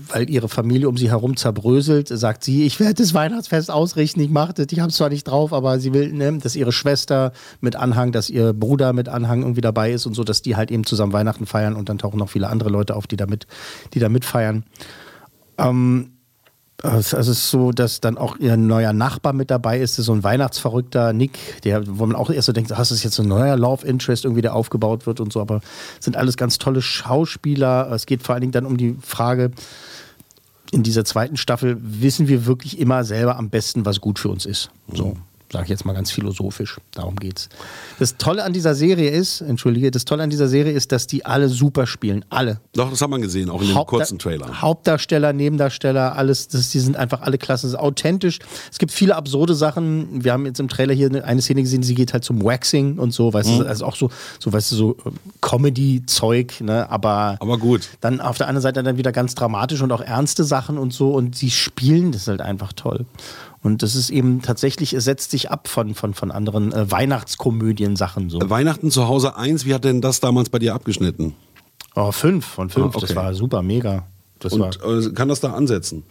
weil 0.07 0.29
ihre 0.29 0.49
Familie 0.49 0.89
um 0.89 0.97
sie 0.97 1.09
herum 1.09 1.37
zerbröselt, 1.37 2.07
sagt 2.07 2.43
sie, 2.43 2.65
ich 2.65 2.79
werde 2.79 2.95
das 2.95 3.13
Weihnachtsfest 3.13 3.69
ausrichten, 3.69 4.19
ich 4.21 4.31
mache 4.31 4.53
das, 4.53 4.67
ich 4.71 4.79
habe 4.79 4.89
es 4.89 4.95
zwar 4.95 5.09
nicht 5.09 5.25
drauf, 5.25 5.53
aber 5.53 5.79
sie 5.79 5.93
will, 5.93 6.11
ne, 6.11 6.39
dass 6.39 6.55
ihre 6.55 6.71
Schwester 6.71 7.31
mit 7.61 7.75
Anhang, 7.75 8.11
dass 8.11 8.29
ihr 8.29 8.53
Bruder 8.53 8.93
mit 8.93 9.07
Anhang 9.07 9.41
irgendwie 9.41 9.61
dabei 9.61 9.91
ist 9.91 10.07
und 10.07 10.15
so, 10.15 10.23
dass 10.23 10.41
die 10.41 10.55
halt 10.55 10.71
eben 10.71 10.85
zusammen 10.85 11.13
Weihnachten 11.13 11.45
feiern 11.45 11.75
und 11.75 11.89
dann 11.89 11.99
tauchen 11.99 12.17
noch 12.17 12.29
viele 12.29 12.49
andere 12.49 12.69
Leute 12.69 12.95
auf, 12.95 13.05
die 13.05 13.17
da, 13.17 13.27
mit, 13.27 13.45
die 13.93 13.99
da 13.99 14.09
mitfeiern. 14.09 14.63
Ähm, 15.59 16.13
es 16.83 17.13
es 17.13 17.27
ist 17.27 17.49
so, 17.49 17.71
dass 17.71 17.99
dann 17.99 18.17
auch 18.17 18.37
ihr 18.37 18.55
neuer 18.55 18.93
Nachbar 18.93 19.33
mit 19.33 19.51
dabei 19.51 19.79
ist, 19.79 19.95
so 19.95 20.13
ein 20.13 20.23
Weihnachtsverrückter 20.23 21.13
Nick, 21.13 21.61
der, 21.63 21.83
wo 21.85 22.05
man 22.05 22.15
auch 22.15 22.29
erst 22.29 22.47
so 22.47 22.53
denkt, 22.53 22.75
hast 22.75 22.91
du 22.91 22.95
jetzt 22.95 23.15
so 23.15 23.23
ein 23.23 23.29
neuer 23.29 23.57
Love 23.57 23.85
Interest 23.85 24.23
irgendwie, 24.23 24.41
der 24.41 24.55
aufgebaut 24.55 25.05
wird 25.05 25.19
und 25.19 25.33
so, 25.33 25.41
aber 25.41 25.61
sind 25.99 26.15
alles 26.15 26.37
ganz 26.37 26.57
tolle 26.57 26.81
Schauspieler. 26.81 27.91
Es 27.91 28.05
geht 28.05 28.23
vor 28.23 28.33
allen 28.33 28.41
Dingen 28.41 28.53
dann 28.53 28.65
um 28.65 28.77
die 28.77 28.97
Frage, 29.01 29.51
in 30.71 30.83
dieser 30.83 31.03
zweiten 31.03 31.35
Staffel 31.35 31.77
wissen 31.81 32.27
wir 32.27 32.45
wirklich 32.45 32.79
immer 32.79 33.03
selber 33.03 33.37
am 33.37 33.49
besten, 33.49 33.85
was 33.85 34.01
gut 34.01 34.19
für 34.19 34.29
uns 34.29 34.45
ist. 34.45 34.69
So. 34.93 35.17
Sage 35.51 35.63
ich 35.63 35.69
jetzt 35.69 35.83
mal 35.83 35.93
ganz 35.93 36.11
philosophisch. 36.11 36.77
Darum 36.93 37.15
geht's. 37.15 37.49
Das 37.97 38.17
Tolle 38.17 38.43
an 38.43 38.53
dieser 38.53 38.75
Serie 38.75 39.09
ist, 39.09 39.41
entschuldige, 39.41 39.89
das 39.89 40.05
Tolle 40.05 40.21
an 40.21 40.29
dieser 40.29 40.47
Serie 40.47 40.73
ist, 40.73 40.91
dass 40.91 41.07
die 41.07 41.25
alle 41.25 41.49
super 41.49 41.87
spielen. 41.87 42.23
Alle. 42.29 42.59
Doch, 42.73 42.89
das 42.91 43.01
hat 43.01 43.09
man 43.09 43.21
gesehen, 43.21 43.49
auch 43.49 43.61
in 43.61 43.69
dem 43.69 43.75
Hauptda- 43.75 43.85
kurzen 43.97 44.19
Trailer. 44.19 44.61
Hauptdarsteller, 44.61 45.33
Nebendarsteller, 45.33 46.15
alles, 46.15 46.49
das, 46.49 46.69
die 46.69 46.79
sind 46.79 46.95
einfach 46.97 47.21
alle 47.21 47.37
klasse. 47.39 47.65
Es 47.65 47.73
ist 47.73 47.79
authentisch. 47.79 48.37
Es 48.71 48.77
gibt 48.77 48.91
viele 48.91 49.15
absurde 49.15 49.55
Sachen. 49.55 50.23
Wir 50.23 50.33
haben 50.33 50.45
jetzt 50.45 50.59
im 50.59 50.67
Trailer 50.69 50.93
hier 50.93 51.09
eine- 51.23 51.41
Szene 51.41 51.63
gesehen, 51.63 51.81
sie 51.81 51.95
geht 51.95 52.13
halt 52.13 52.23
zum 52.23 52.43
Waxing 52.43 52.99
und 52.99 53.11
so, 53.11 53.33
weißt 53.33 53.49
Mhm. 53.49 53.59
du, 53.59 53.65
also 53.67 53.85
auch 53.85 53.95
so, 53.95 54.11
so 54.39 54.53
weißt 54.53 54.71
du, 54.71 54.75
so 54.75 54.91
äh, 55.05 55.11
Comedy-Zeug, 55.73 56.61
ne, 56.61 56.89
aber. 56.89 57.37
Aber 57.39 57.57
gut. 57.57 57.89
Dann 58.01 58.21
auf 58.21 58.37
der 58.37 58.47
anderen 58.47 58.61
Seite 58.61 58.83
dann 58.83 58.97
wieder 58.97 59.11
ganz 59.11 59.35
dramatisch 59.35 59.81
und 59.81 59.91
auch 59.91 60.01
ernste 60.01 60.43
Sachen 60.43 60.77
und 60.77 60.93
so 60.93 61.11
und 61.13 61.35
sie 61.35 61.49
spielen 61.51 62.11
das 62.11 62.27
halt 62.27 62.41
einfach 62.41 62.73
toll. 62.73 63.05
Und 63.61 63.83
das 63.83 63.95
ist 63.95 64.09
eben 64.09 64.41
tatsächlich, 64.41 64.93
es 64.93 65.03
setzt 65.03 65.31
sich 65.31 65.51
ab 65.51 65.67
von, 65.67 65.93
von, 65.93 66.13
von 66.13 66.31
anderen 66.31 66.71
äh, 66.71 66.89
Weihnachtskomödien-Sachen 66.89 68.29
so. 68.29 68.39
Weihnachten 68.49 68.89
zu 68.91 69.07
Hause 69.07 69.35
1, 69.35 69.65
wie 69.65 69.73
hat 69.73 69.83
denn 69.83 70.01
das 70.01 70.19
damals 70.19 70.49
bei 70.49 70.59
dir 70.59 70.73
abgeschnitten? 70.73 71.35
Oh, 71.95 72.11
fünf 72.11 72.45
von 72.45 72.69
fünf. 72.69 72.85
Ah, 72.85 72.97
okay. 72.97 73.07
Das 73.07 73.15
war 73.15 73.33
super, 73.33 73.61
mega. 73.61 74.05
Das, 74.39 74.57
war, 74.57 74.71
Und 74.85 75.07
äh, 75.07 75.11
kann 75.11 75.27
das 75.27 75.41
da 75.41 75.51
ansetzen? 75.51 76.03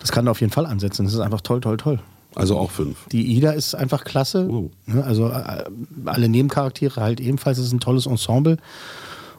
das 0.00 0.10
kann 0.10 0.26
auf 0.26 0.40
jeden 0.40 0.52
Fall 0.52 0.66
ansetzen. 0.66 1.04
Das 1.04 1.14
ist 1.14 1.20
einfach 1.20 1.40
toll, 1.40 1.60
toll, 1.60 1.76
toll. 1.76 2.00
Also 2.34 2.58
auch 2.58 2.70
fünf. 2.70 3.06
Die 3.12 3.36
Ida 3.36 3.52
ist 3.52 3.74
einfach 3.74 4.04
klasse. 4.04 4.48
Ne, 4.86 5.04
Also 5.04 5.28
äh, 5.28 5.64
alle 6.04 6.28
Nebencharaktere 6.28 7.00
halt 7.00 7.20
ebenfalls. 7.20 7.58
Es 7.58 7.66
ist 7.66 7.72
ein 7.72 7.80
tolles 7.80 8.06
Ensemble. 8.06 8.58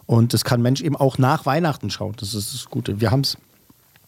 Und 0.06 0.34
das 0.34 0.44
kann 0.44 0.62
Mensch 0.62 0.82
eben 0.82 0.96
auch 0.96 1.18
nach 1.18 1.46
Weihnachten 1.46 1.90
schauen. 1.90 2.14
Das 2.18 2.34
ist 2.34 2.54
das 2.54 2.66
Gute. 2.70 3.00
Wir 3.00 3.12
haben 3.12 3.22
es 3.22 3.38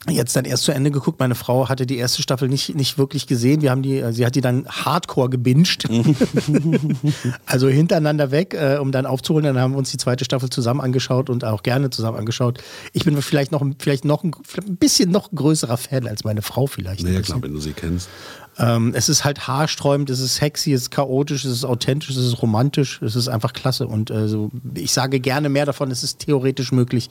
jetzt 0.09 0.35
dann 0.35 0.45
erst 0.45 0.63
zu 0.63 0.71
Ende 0.71 0.89
geguckt. 0.89 1.19
Meine 1.19 1.35
Frau 1.35 1.69
hatte 1.69 1.85
die 1.85 1.97
erste 1.97 2.23
Staffel 2.23 2.49
nicht, 2.49 2.75
nicht 2.75 2.97
wirklich 2.97 3.27
gesehen. 3.27 3.61
Wir 3.61 3.69
haben 3.69 3.83
die, 3.83 3.99
äh, 3.99 4.11
sie 4.13 4.25
hat 4.25 4.33
die 4.35 4.41
dann 4.41 4.65
hardcore 4.67 5.29
gebinged. 5.29 5.85
also 7.45 7.67
hintereinander 7.67 8.31
weg, 8.31 8.55
äh, 8.55 8.77
um 8.77 8.91
dann 8.91 9.05
aufzuholen. 9.05 9.45
Dann 9.45 9.59
haben 9.59 9.73
wir 9.73 9.77
uns 9.77 9.91
die 9.91 9.97
zweite 9.97 10.25
Staffel 10.25 10.49
zusammen 10.49 10.81
angeschaut 10.81 11.29
und 11.29 11.45
auch 11.45 11.61
gerne 11.61 11.91
zusammen 11.91 12.17
angeschaut. 12.17 12.63
Ich 12.93 13.05
bin 13.05 13.21
vielleicht 13.21 13.51
noch, 13.51 13.63
vielleicht 13.77 14.05
noch 14.05 14.23
ein, 14.23 14.35
vielleicht 14.43 14.69
ein 14.69 14.77
bisschen 14.77 15.11
noch 15.11 15.31
größerer 15.31 15.77
Fan 15.77 16.07
als 16.07 16.23
meine 16.23 16.41
Frau 16.41 16.65
vielleicht. 16.65 17.03
Naja, 17.03 17.21
klar, 17.21 17.41
wenn 17.43 17.53
du 17.53 17.59
sie 17.59 17.73
kennst. 17.73 18.09
Ähm, 18.61 18.93
es 18.95 19.09
ist 19.09 19.25
halt 19.25 19.47
haarsträubend, 19.47 20.09
es 20.11 20.19
ist 20.19 20.35
sexy, 20.35 20.71
es 20.71 20.83
ist 20.83 20.91
chaotisch, 20.91 21.45
es 21.45 21.51
ist 21.51 21.65
authentisch, 21.65 22.11
es 22.11 22.17
ist 22.17 22.41
romantisch, 22.41 23.01
es 23.01 23.15
ist 23.15 23.27
einfach 23.27 23.53
klasse. 23.53 23.87
Und 23.87 24.11
äh, 24.11 24.27
so, 24.27 24.51
ich 24.75 24.93
sage 24.93 25.19
gerne 25.19 25.49
mehr 25.49 25.65
davon, 25.65 25.89
es 25.89 26.03
ist 26.03 26.19
theoretisch 26.19 26.71
möglich, 26.71 27.09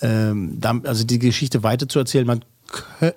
ähm, 0.00 0.60
da, 0.60 0.78
also 0.84 1.04
die 1.04 1.18
Geschichte 1.18 1.64
weiterzuerzählen. 1.64 2.26
Man 2.26 2.44
kö- 2.70 3.14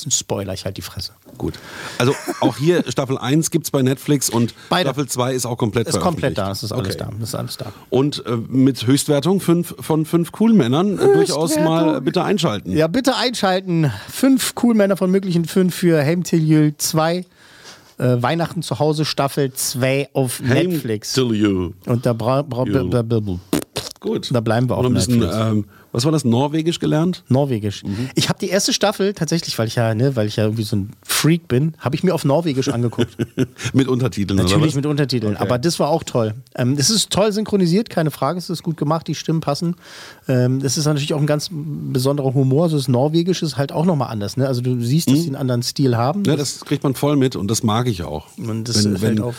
ist 0.00 0.06
ein 0.06 0.10
Spoiler, 0.10 0.52
ich 0.52 0.64
halt 0.64 0.76
die 0.76 0.82
Fresse. 0.82 1.12
Gut. 1.38 1.54
Also 1.98 2.14
auch 2.40 2.56
hier 2.56 2.84
Staffel 2.88 3.18
1 3.18 3.50
gibt 3.50 3.64
es 3.66 3.70
bei 3.70 3.82
Netflix 3.82 4.28
und 4.30 4.54
Beide. 4.68 4.88
Staffel 4.88 5.08
2 5.08 5.32
ist 5.34 5.46
auch 5.46 5.56
komplett 5.56 5.88
Ist 5.88 5.98
komplett 6.00 6.36
da, 6.38 6.50
es 6.50 6.62
ist 6.62 6.72
alles 6.72 6.94
Okay. 6.96 7.04
da, 7.10 7.10
das 7.18 7.28
ist 7.30 7.34
alles 7.34 7.56
da. 7.56 7.72
Und 7.90 8.24
äh, 8.26 8.36
mit 8.48 8.86
Höchstwertung 8.86 9.40
fünf, 9.40 9.74
von 9.80 10.04
fünf 10.04 10.32
Coolmännern 10.32 10.98
äh, 10.98 11.14
durchaus 11.14 11.56
mal 11.56 12.00
bitte 12.00 12.22
einschalten. 12.22 12.72
Ja, 12.72 12.86
bitte 12.86 13.16
einschalten. 13.16 13.90
Fünf 14.08 14.54
cool 14.62 14.74
Männer 14.74 14.96
von 14.96 15.10
möglichen 15.10 15.44
fünf 15.44 15.74
für 15.74 16.02
Heimtiljül 16.04 16.74
2. 16.76 17.24
Äh, 17.96 18.22
Weihnachten 18.22 18.62
zu 18.62 18.78
Hause 18.80 19.04
Staffel 19.04 19.52
2 19.52 20.10
auf 20.12 20.40
Heim 20.40 20.70
Netflix. 20.70 21.12
till 21.12 21.32
you. 21.32 21.72
Und 21.86 22.04
da, 22.04 22.12
bra 22.12 22.42
bra 22.42 22.64
bra 22.64 23.02
bra 23.02 23.20
Gut. 24.00 24.28
da 24.32 24.40
bleiben 24.40 24.68
wir 24.68 24.74
Noch 24.74 24.80
auf 24.80 24.86
ein 24.86 24.94
bisschen, 24.94 25.22
ähm, 25.22 25.64
was 25.94 26.04
war 26.04 26.10
das, 26.10 26.24
Norwegisch 26.24 26.80
gelernt? 26.80 27.22
Norwegisch. 27.28 27.84
Ich 28.16 28.28
habe 28.28 28.38
die 28.40 28.48
erste 28.48 28.72
Staffel 28.72 29.14
tatsächlich, 29.14 29.56
weil 29.58 29.68
ich 29.68 29.76
ja, 29.76 29.94
ne, 29.94 30.16
weil 30.16 30.26
ich 30.26 30.34
ja 30.34 30.44
irgendwie 30.44 30.64
so 30.64 30.74
ein 30.74 30.90
Freak 31.04 31.46
bin, 31.46 31.74
habe 31.78 31.94
ich 31.94 32.02
mir 32.02 32.12
auf 32.12 32.24
Norwegisch 32.24 32.68
angeguckt. 32.68 33.16
mit 33.72 33.86
Untertiteln 33.86 34.36
Natürlich 34.36 34.74
mit 34.74 34.86
Untertiteln, 34.86 35.34
Okay. 35.34 35.42
aber 35.42 35.58
das 35.58 35.78
war 35.78 35.88
auch 35.90 36.02
toll. 36.02 36.34
Ähm, 36.56 36.74
es 36.76 36.90
ist 36.90 37.10
toll 37.10 37.32
synchronisiert, 37.32 37.90
keine 37.90 38.10
Frage, 38.10 38.38
es 38.38 38.50
ist 38.50 38.64
gut 38.64 38.76
gemacht, 38.76 39.06
die 39.06 39.14
Stimmen 39.14 39.40
passen. 39.40 39.76
Ähm, 40.26 40.60
das 40.60 40.76
ist 40.76 40.86
natürlich 40.86 41.14
auch 41.14 41.20
ein 41.20 41.28
ganz 41.28 41.48
besonderer 41.52 42.34
Humor. 42.34 42.68
So 42.68 42.76
das 42.76 42.88
Norwegische 42.88 43.44
ist 43.44 43.56
halt 43.56 43.70
auch 43.70 43.84
nochmal 43.84 44.10
anders. 44.10 44.36
Ne? 44.36 44.48
Also 44.48 44.62
du 44.62 44.80
siehst, 44.80 45.08
dass 45.08 45.20
sie 45.20 45.26
einen 45.28 45.36
anderen 45.36 45.62
Stil 45.62 45.96
haben. 45.96 46.20
Mhm. 46.20 46.26
Ja, 46.26 46.34
das 46.36 46.64
kriegt 46.64 46.82
man 46.82 46.94
voll 46.94 47.16
mit 47.16 47.36
und 47.36 47.48
das 47.48 47.62
mag 47.62 47.86
ich 47.86 48.02
auch. 48.02 48.26
Und 48.36 48.68
das 48.68 48.84
wenn, 48.84 48.96
fällt 48.96 49.18
wenn, 49.18 49.22
auf. 49.22 49.36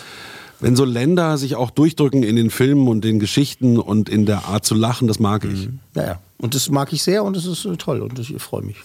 wenn 0.62 0.78
so 0.78 0.86
Länder 0.86 1.38
sich 1.38 1.56
auch 1.56 1.70
durchdrücken 1.70 2.24
in 2.24 2.38
den 2.38 2.50
Filmen 2.50 2.88
und 2.88 3.04
den 3.04 3.20
Geschichten 3.20 3.78
und 3.78 4.08
in 4.08 4.26
der 4.26 4.46
Art 4.46 4.66
zu 4.66 4.74
lachen, 4.74 5.10
das 5.10 5.20
mag 5.20 5.44
ich. 5.44 5.70
Ja, 5.96 6.04
ja. 6.04 6.20
Und 6.38 6.54
das 6.56 6.70
mag 6.70 6.92
ich 6.94 7.02
sehr 7.02 7.24
und 7.24 7.36
das 7.36 7.46
ist 7.46 7.66
äh, 7.66 7.78
toll 7.78 8.02
und 8.02 8.20
ich 8.20 8.34
freue 8.42 8.62
mich. 8.62 8.78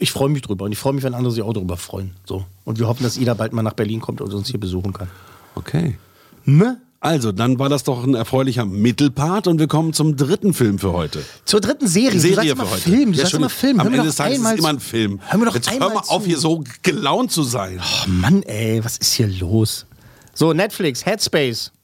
Ich 0.00 0.12
freue 0.12 0.30
mich 0.30 0.42
drüber 0.42 0.64
und 0.64 0.72
ich 0.72 0.78
freue 0.78 0.94
mich, 0.94 1.04
wenn 1.04 1.12
andere 1.14 1.32
sich 1.32 1.42
auch 1.42 1.52
drüber 1.52 1.76
freuen. 1.76 2.12
So. 2.24 2.44
Und 2.64 2.78
wir 2.78 2.88
hoffen, 2.88 3.02
dass 3.02 3.18
Ida 3.18 3.34
bald 3.34 3.52
mal 3.52 3.62
nach 3.62 3.74
Berlin 3.74 4.00
kommt 4.00 4.20
und 4.22 4.32
uns 4.32 4.48
hier 4.48 4.58
besuchen 4.58 4.92
kann. 4.94 5.08
Okay. 5.54 5.98
Ne? 6.46 6.78
Also, 7.00 7.32
dann 7.32 7.58
war 7.58 7.68
das 7.68 7.84
doch 7.84 8.02
ein 8.02 8.14
erfreulicher 8.14 8.64
Mittelpart 8.64 9.46
und 9.46 9.58
wir 9.58 9.66
kommen 9.66 9.92
zum 9.92 10.16
dritten 10.16 10.54
Film 10.54 10.78
für 10.78 10.94
heute. 10.94 11.22
Zur 11.44 11.60
dritten 11.60 11.86
Serie. 11.86 12.12
du 12.12 12.18
sagst 12.20 12.34
Serie 12.34 12.52
immer 12.52 12.64
für 12.64 12.70
heute. 12.72 12.80
Film. 12.82 13.12
Du 13.12 13.18
Ja, 13.18 13.24
sagst 13.24 13.34
immer. 13.34 13.50
Film. 13.50 13.80
Am 13.80 13.86
Hör 13.88 13.92
Ende 13.92 14.06
des 14.06 14.16
Tages 14.16 14.38
ist 14.38 14.44
es 14.46 14.58
immer 14.58 14.68
ein 14.70 14.80
Film. 14.80 15.20
Hör 15.26 15.38
mir 15.38 15.44
doch 15.44 15.54
Jetzt 15.54 15.66
hör 15.68 15.74
einmal 15.74 15.88
mal 15.90 16.00
auf, 16.00 16.22
zu. 16.22 16.28
hier 16.28 16.38
so 16.38 16.64
gelaunt 16.82 17.30
zu 17.30 17.42
sein. 17.42 17.78
Oh 17.82 18.08
Mann, 18.08 18.42
ey, 18.44 18.82
was 18.82 18.96
ist 18.96 19.12
hier 19.12 19.26
los? 19.28 19.84
So, 20.34 20.52
Netflix, 20.52 21.04
Headspace. 21.04 21.72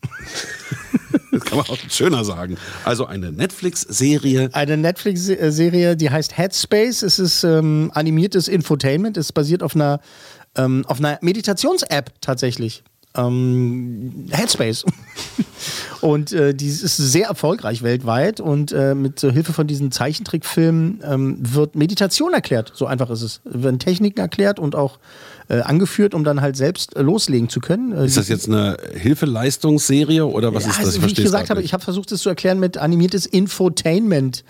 Das 1.32 1.44
kann 1.44 1.58
man 1.58 1.68
auch 1.68 1.78
schöner 1.88 2.24
sagen. 2.24 2.56
Also 2.84 3.06
eine 3.06 3.30
Netflix-Serie. 3.30 4.50
Eine 4.52 4.76
Netflix-Serie, 4.76 5.96
die 5.96 6.10
heißt 6.10 6.36
Headspace. 6.36 7.02
Es 7.02 7.18
ist 7.18 7.44
ähm, 7.44 7.90
animiertes 7.94 8.48
Infotainment. 8.48 9.16
Es 9.16 9.32
basiert 9.32 9.62
auf 9.62 9.74
einer, 9.76 10.00
ähm, 10.56 10.84
auf 10.86 10.98
einer 10.98 11.18
Meditations-App 11.22 12.12
tatsächlich. 12.20 12.82
Ähm, 13.16 14.26
Headspace. 14.30 14.84
und 16.00 16.32
äh, 16.32 16.52
die 16.52 16.66
ist 16.66 16.96
sehr 16.96 17.28
erfolgreich 17.28 17.82
weltweit 17.82 18.40
und 18.40 18.72
äh, 18.72 18.94
mit 18.94 19.20
Hilfe 19.20 19.52
von 19.52 19.66
diesen 19.66 19.92
Zeichentrickfilmen 19.92 21.00
ähm, 21.04 21.36
wird 21.40 21.74
Meditation 21.76 22.34
erklärt. 22.34 22.72
So 22.74 22.86
einfach 22.86 23.10
ist 23.10 23.22
es. 23.22 23.40
Werden 23.44 23.78
Techniken 23.78 24.20
erklärt 24.20 24.58
und 24.58 24.74
auch 24.74 24.98
äh, 25.50 25.62
angeführt, 25.62 26.14
um 26.14 26.22
dann 26.22 26.40
halt 26.40 26.56
selbst 26.56 26.96
äh, 26.96 27.02
loslegen 27.02 27.48
zu 27.48 27.58
können. 27.60 27.92
Äh, 27.92 28.06
Ist 28.06 28.16
das 28.16 28.28
jetzt 28.28 28.46
eine 28.46 28.76
Hilfeleistungsserie 28.94 30.24
oder 30.24 30.54
was 30.54 30.62
ja, 30.64 30.70
ist 30.70 30.78
das? 30.78 30.86
also, 30.86 31.02
wie 31.02 31.06
ich 31.06 31.14
gesagt 31.16 31.50
habe, 31.50 31.60
ich 31.60 31.72
habe 31.72 31.82
versucht, 31.82 32.12
es 32.12 32.20
zu 32.20 32.28
erklären 32.28 32.60
mit 32.60 32.78
animiertes 32.78 33.26
Infotainment. 33.26 34.44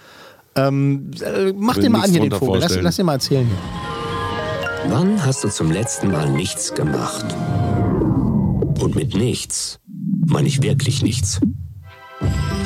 Ähm, 0.56 1.10
äh, 1.22 1.52
mach 1.56 1.78
den 1.78 1.92
mal 1.92 2.02
an 2.02 2.10
hier 2.10 2.20
den 2.20 2.32
Vogel. 2.32 2.60
Lass, 2.60 2.78
lass 2.78 2.96
den 2.96 3.06
mal 3.06 3.14
erzählen. 3.14 3.48
Wann 4.88 5.24
hast 5.24 5.42
du 5.42 5.48
zum 5.48 5.70
letzten 5.70 6.10
Mal 6.10 6.28
nichts 6.30 6.74
gemacht? 6.74 7.24
Und 8.80 8.94
mit 8.94 9.14
nichts 9.14 9.80
meine 10.26 10.48
ich 10.48 10.62
wirklich 10.62 11.02
nichts. 11.02 11.40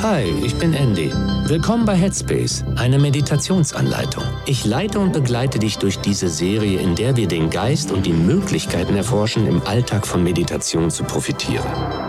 Hi, 0.03 0.25
ich 0.45 0.55
bin 0.57 0.75
Andy. 0.75 1.11
Willkommen 1.47 1.85
bei 1.85 1.95
Headspace, 1.95 2.65
eine 2.77 2.99
Meditationsanleitung. 2.99 4.25
Ich 4.45 4.65
leite 4.65 4.99
und 4.99 5.13
begleite 5.13 5.59
dich 5.59 5.79
durch 5.79 5.99
diese 5.99 6.29
Serie, 6.29 6.79
in 6.79 6.95
der 6.95 7.17
wir 7.17 7.27
den 7.27 7.49
Geist 7.51 7.91
und 7.91 8.05
die 8.05 8.13
Möglichkeiten 8.13 8.97
erforschen, 8.97 9.47
im 9.47 9.63
Alltag 9.63 10.07
von 10.07 10.23
Meditation 10.23 10.91
zu 10.91 11.05
profitieren. 11.05 11.67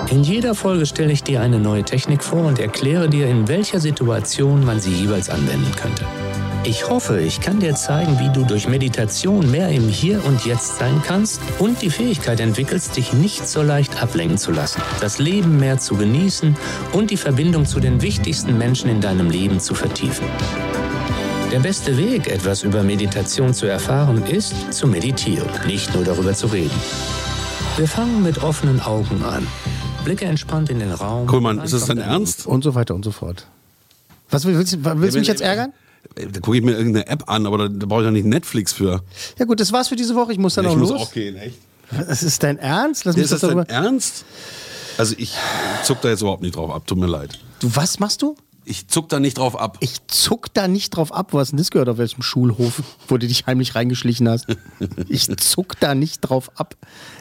In 0.09 0.23
jeder 0.23 0.55
Folge 0.55 0.85
stelle 0.85 1.13
ich 1.13 1.23
dir 1.23 1.41
eine 1.41 1.59
neue 1.59 1.83
Technik 1.83 2.23
vor 2.23 2.45
und 2.45 2.59
erkläre 2.59 3.07
dir, 3.07 3.27
in 3.27 3.47
welcher 3.47 3.79
Situation 3.79 4.65
man 4.65 4.79
sie 4.79 4.91
jeweils 4.91 5.29
anwenden 5.29 5.71
könnte. 5.75 6.05
Ich 6.67 6.89
hoffe, 6.89 7.21
ich 7.21 7.41
kann 7.41 7.59
dir 7.59 7.75
zeigen, 7.75 8.19
wie 8.19 8.29
du 8.29 8.43
durch 8.43 8.67
Meditation 8.67 9.51
mehr 9.51 9.69
im 9.69 9.87
Hier 9.87 10.25
und 10.25 10.45
Jetzt 10.45 10.79
sein 10.79 10.99
kannst 11.05 11.39
und 11.59 11.83
die 11.83 11.91
Fähigkeit 11.91 12.39
entwickelst, 12.39 12.97
dich 12.97 13.13
nicht 13.13 13.47
so 13.47 13.61
leicht 13.61 14.01
ablenken 14.01 14.39
zu 14.39 14.51
lassen, 14.51 14.81
das 14.99 15.19
Leben 15.19 15.59
mehr 15.59 15.77
zu 15.77 15.95
genießen 15.95 16.57
und 16.91 17.11
die 17.11 17.17
Verbindung 17.17 17.67
zu 17.67 17.79
den 17.79 18.01
wichtigsten 18.01 18.57
Menschen 18.57 18.89
in 18.89 18.99
deinem 18.99 19.29
Leben 19.29 19.59
zu 19.59 19.75
vertiefen. 19.75 20.25
Der 21.51 21.59
beste 21.59 21.97
Weg, 21.97 22.27
etwas 22.27 22.63
über 22.63 22.81
Meditation 22.81 23.53
zu 23.53 23.67
erfahren, 23.67 24.25
ist 24.25 24.73
zu 24.73 24.87
meditieren, 24.87 25.47
nicht 25.67 25.93
nur 25.93 26.03
darüber 26.03 26.33
zu 26.33 26.47
reden. 26.47 26.75
Wir 27.77 27.87
fangen 27.87 28.23
mit 28.23 28.41
offenen 28.41 28.81
Augen 28.81 29.23
an. 29.23 29.45
Blicke 30.03 30.25
entspannt 30.25 30.71
in 30.71 30.79
den 30.79 30.91
Raum. 30.91 31.27
Kuhlmann, 31.27 31.59
ist 31.59 31.75
das 31.75 31.85
dein 31.85 31.99
Ernst? 31.99 32.47
Und 32.47 32.63
so 32.63 32.73
weiter 32.73 32.95
und 32.95 33.05
so 33.05 33.11
fort. 33.11 33.45
Was 34.31 34.45
willst, 34.45 34.83
willst, 34.83 34.99
willst 34.99 35.15
du 35.15 35.19
mich 35.19 35.27
jetzt 35.27 35.41
ärgern? 35.41 35.71
Da 36.13 36.39
gucke 36.39 36.57
ich 36.57 36.63
mir 36.63 36.73
irgendeine 36.73 37.07
App 37.07 37.29
an, 37.29 37.45
aber 37.47 37.57
da, 37.57 37.67
da 37.67 37.85
brauche 37.85 38.01
ich 38.01 38.07
doch 38.07 38.11
nicht 38.11 38.25
Netflix 38.25 38.73
für. 38.73 39.01
Ja 39.39 39.45
gut, 39.45 39.59
das 39.59 39.71
war's 39.71 39.87
für 39.89 39.95
diese 39.95 40.15
Woche. 40.15 40.31
Ich 40.31 40.37
muss 40.37 40.53
dann 40.55 40.65
Ja, 40.65 40.71
ich 40.71 40.75
auch 40.75 40.79
muss 40.79 40.89
los. 40.91 41.01
auch 41.01 41.11
gehen, 41.13 41.35
echt. 41.37 41.57
Das 41.91 42.23
ist 42.23 42.41
dein 42.43 42.57
Ernst? 42.57 43.05
Lass 43.05 43.15
mich 43.15 43.25
ist 43.25 43.31
das 43.33 43.41
das 43.41 43.49
dein. 43.53 43.65
Ernst? 43.67 44.25
Also 44.97 45.15
ich 45.17 45.33
zuck 45.83 46.01
da 46.01 46.09
jetzt 46.09 46.21
überhaupt 46.21 46.41
nicht 46.41 46.55
drauf 46.55 46.71
ab, 46.71 46.87
tut 46.87 46.97
mir 46.97 47.07
leid. 47.07 47.37
Du, 47.59 47.69
was 47.75 47.99
machst 47.99 48.21
du? 48.21 48.35
Ich 48.67 48.87
zuck 48.87 49.09
da 49.09 49.19
nicht 49.19 49.37
drauf 49.37 49.59
ab. 49.59 49.77
Ich 49.81 50.07
zuck 50.07 50.51
da 50.55 50.67
nicht 50.67 50.89
drauf 50.91 51.13
ab. 51.13 51.33
Wo 51.33 51.39
hast 51.39 51.51
denn 51.51 51.57
das 51.57 51.69
gehört? 51.69 51.87
Auf 51.87 51.99
welchem 51.99 52.23
Schulhof, 52.23 52.81
wo 53.07 53.17
du 53.17 53.27
dich 53.27 53.45
heimlich 53.45 53.75
reingeschlichen 53.75 54.27
hast? 54.27 54.47
Ich 55.07 55.27
zuck 55.37 55.79
da 55.79 55.93
nicht 55.93 56.21
drauf 56.21 56.49
ab. 56.55 56.75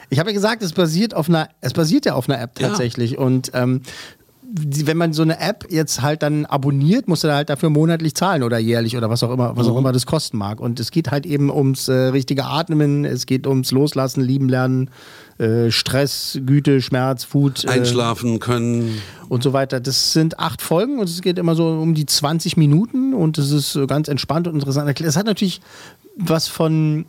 Ich 0.09 0.17
habe 0.19 0.31
ja 0.31 0.33
gesagt, 0.33 0.63
es 0.63 0.73
basiert 0.73 1.13
auf 1.13 1.29
einer, 1.29 1.49
es 1.61 1.73
basiert 1.73 2.05
ja 2.05 2.15
auf 2.15 2.27
einer 2.27 2.41
App 2.41 2.59
Ja. 2.59 2.69
tatsächlich. 2.69 3.17
Und 3.19 3.51
ähm, 3.53 3.81
wenn 4.53 4.97
man 4.97 5.11
so 5.13 5.21
eine 5.23 5.39
App 5.39 5.65
jetzt 5.69 6.01
halt 6.01 6.21
dann 6.23 6.45
abonniert, 6.45 7.07
muss 7.07 7.23
er 7.23 7.35
halt 7.35 7.49
dafür 7.49 7.69
monatlich 7.69 8.15
zahlen 8.15 8.43
oder 8.43 8.57
jährlich 8.59 8.95
oder 8.95 9.09
was 9.09 9.23
auch 9.23 9.31
immer, 9.31 9.57
was 9.57 9.67
auch 9.67 9.73
Mhm. 9.73 9.79
immer 9.79 9.91
das 9.91 10.05
kosten 10.05 10.37
mag. 10.37 10.59
Und 10.59 10.79
es 10.79 10.91
geht 10.91 11.11
halt 11.11 11.25
eben 11.25 11.49
ums 11.49 11.87
äh, 11.87 11.93
richtige 11.93 12.45
Atmen, 12.45 13.05
es 13.05 13.25
geht 13.25 13.47
ums 13.47 13.71
Loslassen, 13.71 14.21
Lieben 14.21 14.47
lernen, 14.49 14.89
äh, 15.37 15.71
Stress, 15.71 16.39
Güte, 16.45 16.81
Schmerz, 16.81 17.23
Food. 17.23 17.65
Äh, 17.65 17.69
Einschlafen 17.69 18.39
können. 18.39 19.01
und 19.27 19.41
so 19.43 19.53
weiter. 19.53 19.79
Das 19.79 20.13
sind 20.13 20.39
acht 20.39 20.61
Folgen 20.61 20.99
und 20.99 21.09
es 21.09 21.21
geht 21.21 21.39
immer 21.39 21.55
so 21.55 21.67
um 21.67 21.93
die 21.95 22.05
20 22.05 22.57
Minuten 22.57 23.13
und 23.13 23.37
es 23.39 23.51
ist 23.51 23.77
ganz 23.87 24.07
entspannt 24.07 24.47
und 24.47 24.53
interessant. 24.53 24.99
Es 25.01 25.17
hat 25.17 25.25
natürlich 25.25 25.61
was 26.17 26.47
von 26.47 27.05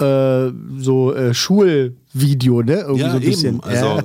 äh, 0.00 0.52
so 0.78 1.14
äh, 1.14 1.34
Schulvideo, 1.34 2.62
ne? 2.62 2.80
Irgendwie 2.80 3.00
Ja, 3.02 3.10
so 3.10 3.16
ein 3.16 3.22
eben. 3.22 3.30
bisschen. 3.30 3.60
Also- 3.62 3.84
ja. 3.98 4.04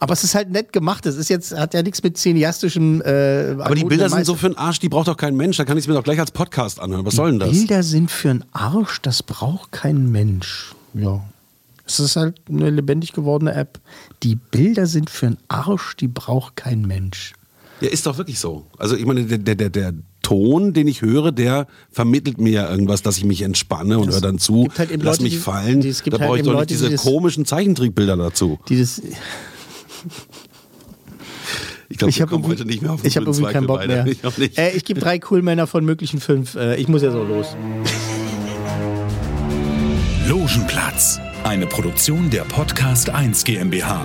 Aber 0.00 0.12
es 0.12 0.22
ist 0.22 0.36
halt 0.36 0.50
nett 0.50 0.72
gemacht. 0.72 1.06
Es 1.06 1.16
ist 1.16 1.28
jetzt, 1.28 1.56
hat 1.58 1.74
ja 1.74 1.82
nichts 1.82 2.00
mit 2.04 2.16
cineastischem. 2.16 3.02
Äh, 3.02 3.56
Aber 3.58 3.74
die 3.74 3.84
Bilder 3.84 4.08
sind 4.08 4.24
so 4.26 4.36
für 4.36 4.46
einen 4.46 4.56
Arsch, 4.56 4.78
die 4.78 4.88
braucht 4.88 5.08
doch 5.08 5.16
kein 5.16 5.36
Mensch. 5.36 5.56
Da 5.56 5.64
kann 5.64 5.76
ich 5.76 5.84
es 5.84 5.88
mir 5.88 5.94
doch 5.94 6.04
gleich 6.04 6.20
als 6.20 6.30
Podcast 6.30 6.78
anhören. 6.78 7.04
Was 7.04 7.16
soll 7.16 7.30
denn 7.30 7.40
das? 7.40 7.50
Bilder 7.50 7.82
sind 7.82 8.10
für 8.10 8.30
einen 8.30 8.44
Arsch, 8.52 9.02
das 9.02 9.24
braucht 9.24 9.72
kein 9.72 10.10
Mensch. 10.12 10.72
Ja. 10.94 11.20
Es 11.84 11.98
ist 11.98 12.14
halt 12.14 12.40
eine 12.48 12.70
lebendig 12.70 13.12
gewordene 13.12 13.54
App. 13.54 13.80
Die 14.22 14.36
Bilder 14.36 14.86
sind 14.86 15.10
für 15.10 15.26
einen 15.26 15.38
Arsch, 15.48 15.96
die 15.96 16.06
braucht 16.06 16.54
kein 16.54 16.82
Mensch. 16.82 17.32
Ja, 17.80 17.88
ist 17.88 18.06
doch 18.06 18.18
wirklich 18.18 18.38
so. 18.38 18.66
Also 18.78 18.94
ich 18.94 19.04
meine, 19.06 19.24
der, 19.24 19.38
der, 19.38 19.54
der, 19.56 19.70
der 19.70 19.94
Ton, 20.28 20.74
den 20.74 20.86
ich 20.88 21.00
höre, 21.00 21.32
der 21.32 21.66
vermittelt 21.90 22.36
mir 22.38 22.52
ja 22.52 22.70
irgendwas, 22.70 23.00
dass 23.00 23.16
ich 23.16 23.24
mich 23.24 23.40
entspanne 23.40 23.98
und 23.98 24.10
höre 24.12 24.20
dann 24.20 24.38
zu, 24.38 24.68
halt 24.76 24.90
lass 24.90 25.02
Leute, 25.16 25.22
mich 25.22 25.32
die- 25.32 25.38
fallen. 25.38 25.80
die- 25.80 25.88
es 25.88 26.02
gibt 26.02 26.16
da 26.16 26.20
halt 26.20 26.28
brauche 26.28 26.38
ich 26.38 26.44
doch 26.44 26.52
Leute, 26.52 26.74
nicht 26.74 26.80
die 26.82 26.84
diese 26.84 26.90
das- 26.90 27.02
komischen 27.02 27.46
Zeichentrickbilder 27.46 28.14
dazu. 28.18 28.58
Die 28.68 28.78
das, 28.78 29.00
Ich 31.88 31.96
glaube, 31.96 32.10
Ich 32.10 32.20
irgendwie- 32.20 32.46
heute 32.50 32.66
nicht 32.66 32.82
mehr 32.82 32.92
auf 32.92 33.00
den 33.00 33.08
ich 33.08 33.16
habe 33.16 33.24
irgendwie 33.24 33.50
keinen 33.50 33.66
Bock 33.66 33.86
mehr. 33.86 34.04
Ich. 34.38 34.58
Äh, 34.58 34.76
ich 34.76 34.84
gebe 34.84 35.00
drei 35.00 35.18
Coolmänner 35.18 35.66
von 35.66 35.82
möglichen 35.86 36.20
fünf. 36.20 36.54
Äh, 36.56 36.76
ich 36.76 36.88
muss 36.88 37.00
ja 37.00 37.10
so 37.10 37.24
los. 37.24 37.56
Logenplatz, 40.28 41.18
eine 41.44 41.66
Produktion 41.66 42.28
der 42.28 42.42
Podcast 42.42 43.08
1 43.08 43.44
GmbH. 43.44 44.04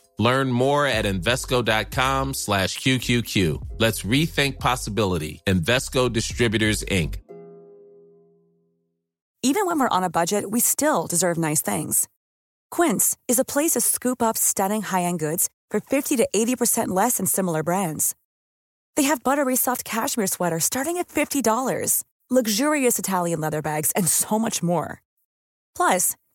Learn 0.21 0.51
more 0.51 0.85
at 0.85 1.05
Invesco.com 1.05 2.35
slash 2.35 2.77
QQQ. 2.77 3.69
Let's 3.79 4.03
rethink 4.03 4.59
possibility. 4.59 5.41
Invesco 5.47 6.13
Distributors, 6.13 6.83
Inc. 6.83 7.15
Even 9.41 9.65
when 9.65 9.79
we're 9.79 9.97
on 9.97 10.03
a 10.03 10.09
budget, 10.11 10.51
we 10.51 10.59
still 10.59 11.07
deserve 11.07 11.39
nice 11.39 11.63
things. 11.63 12.07
Quince 12.69 13.17
is 13.27 13.39
a 13.39 13.43
place 13.43 13.71
to 13.71 13.81
scoop 13.81 14.21
up 14.21 14.37
stunning 14.37 14.83
high-end 14.83 15.19
goods 15.19 15.49
for 15.71 15.79
50 15.79 16.17
to 16.17 16.27
80% 16.35 16.89
less 16.89 17.17
than 17.17 17.25
similar 17.25 17.63
brands. 17.63 18.13
They 18.95 19.03
have 19.09 19.23
buttery 19.23 19.55
soft 19.55 19.83
cashmere 19.83 20.27
sweaters 20.27 20.65
starting 20.65 20.97
at 20.97 21.07
$50, 21.07 22.03
luxurious 22.29 22.99
Italian 22.99 23.41
leather 23.41 23.63
bags, 23.63 23.91
and 23.95 24.07
so 24.07 24.37
much 24.37 24.61
more. 24.61 25.01
Plus, 25.75 26.15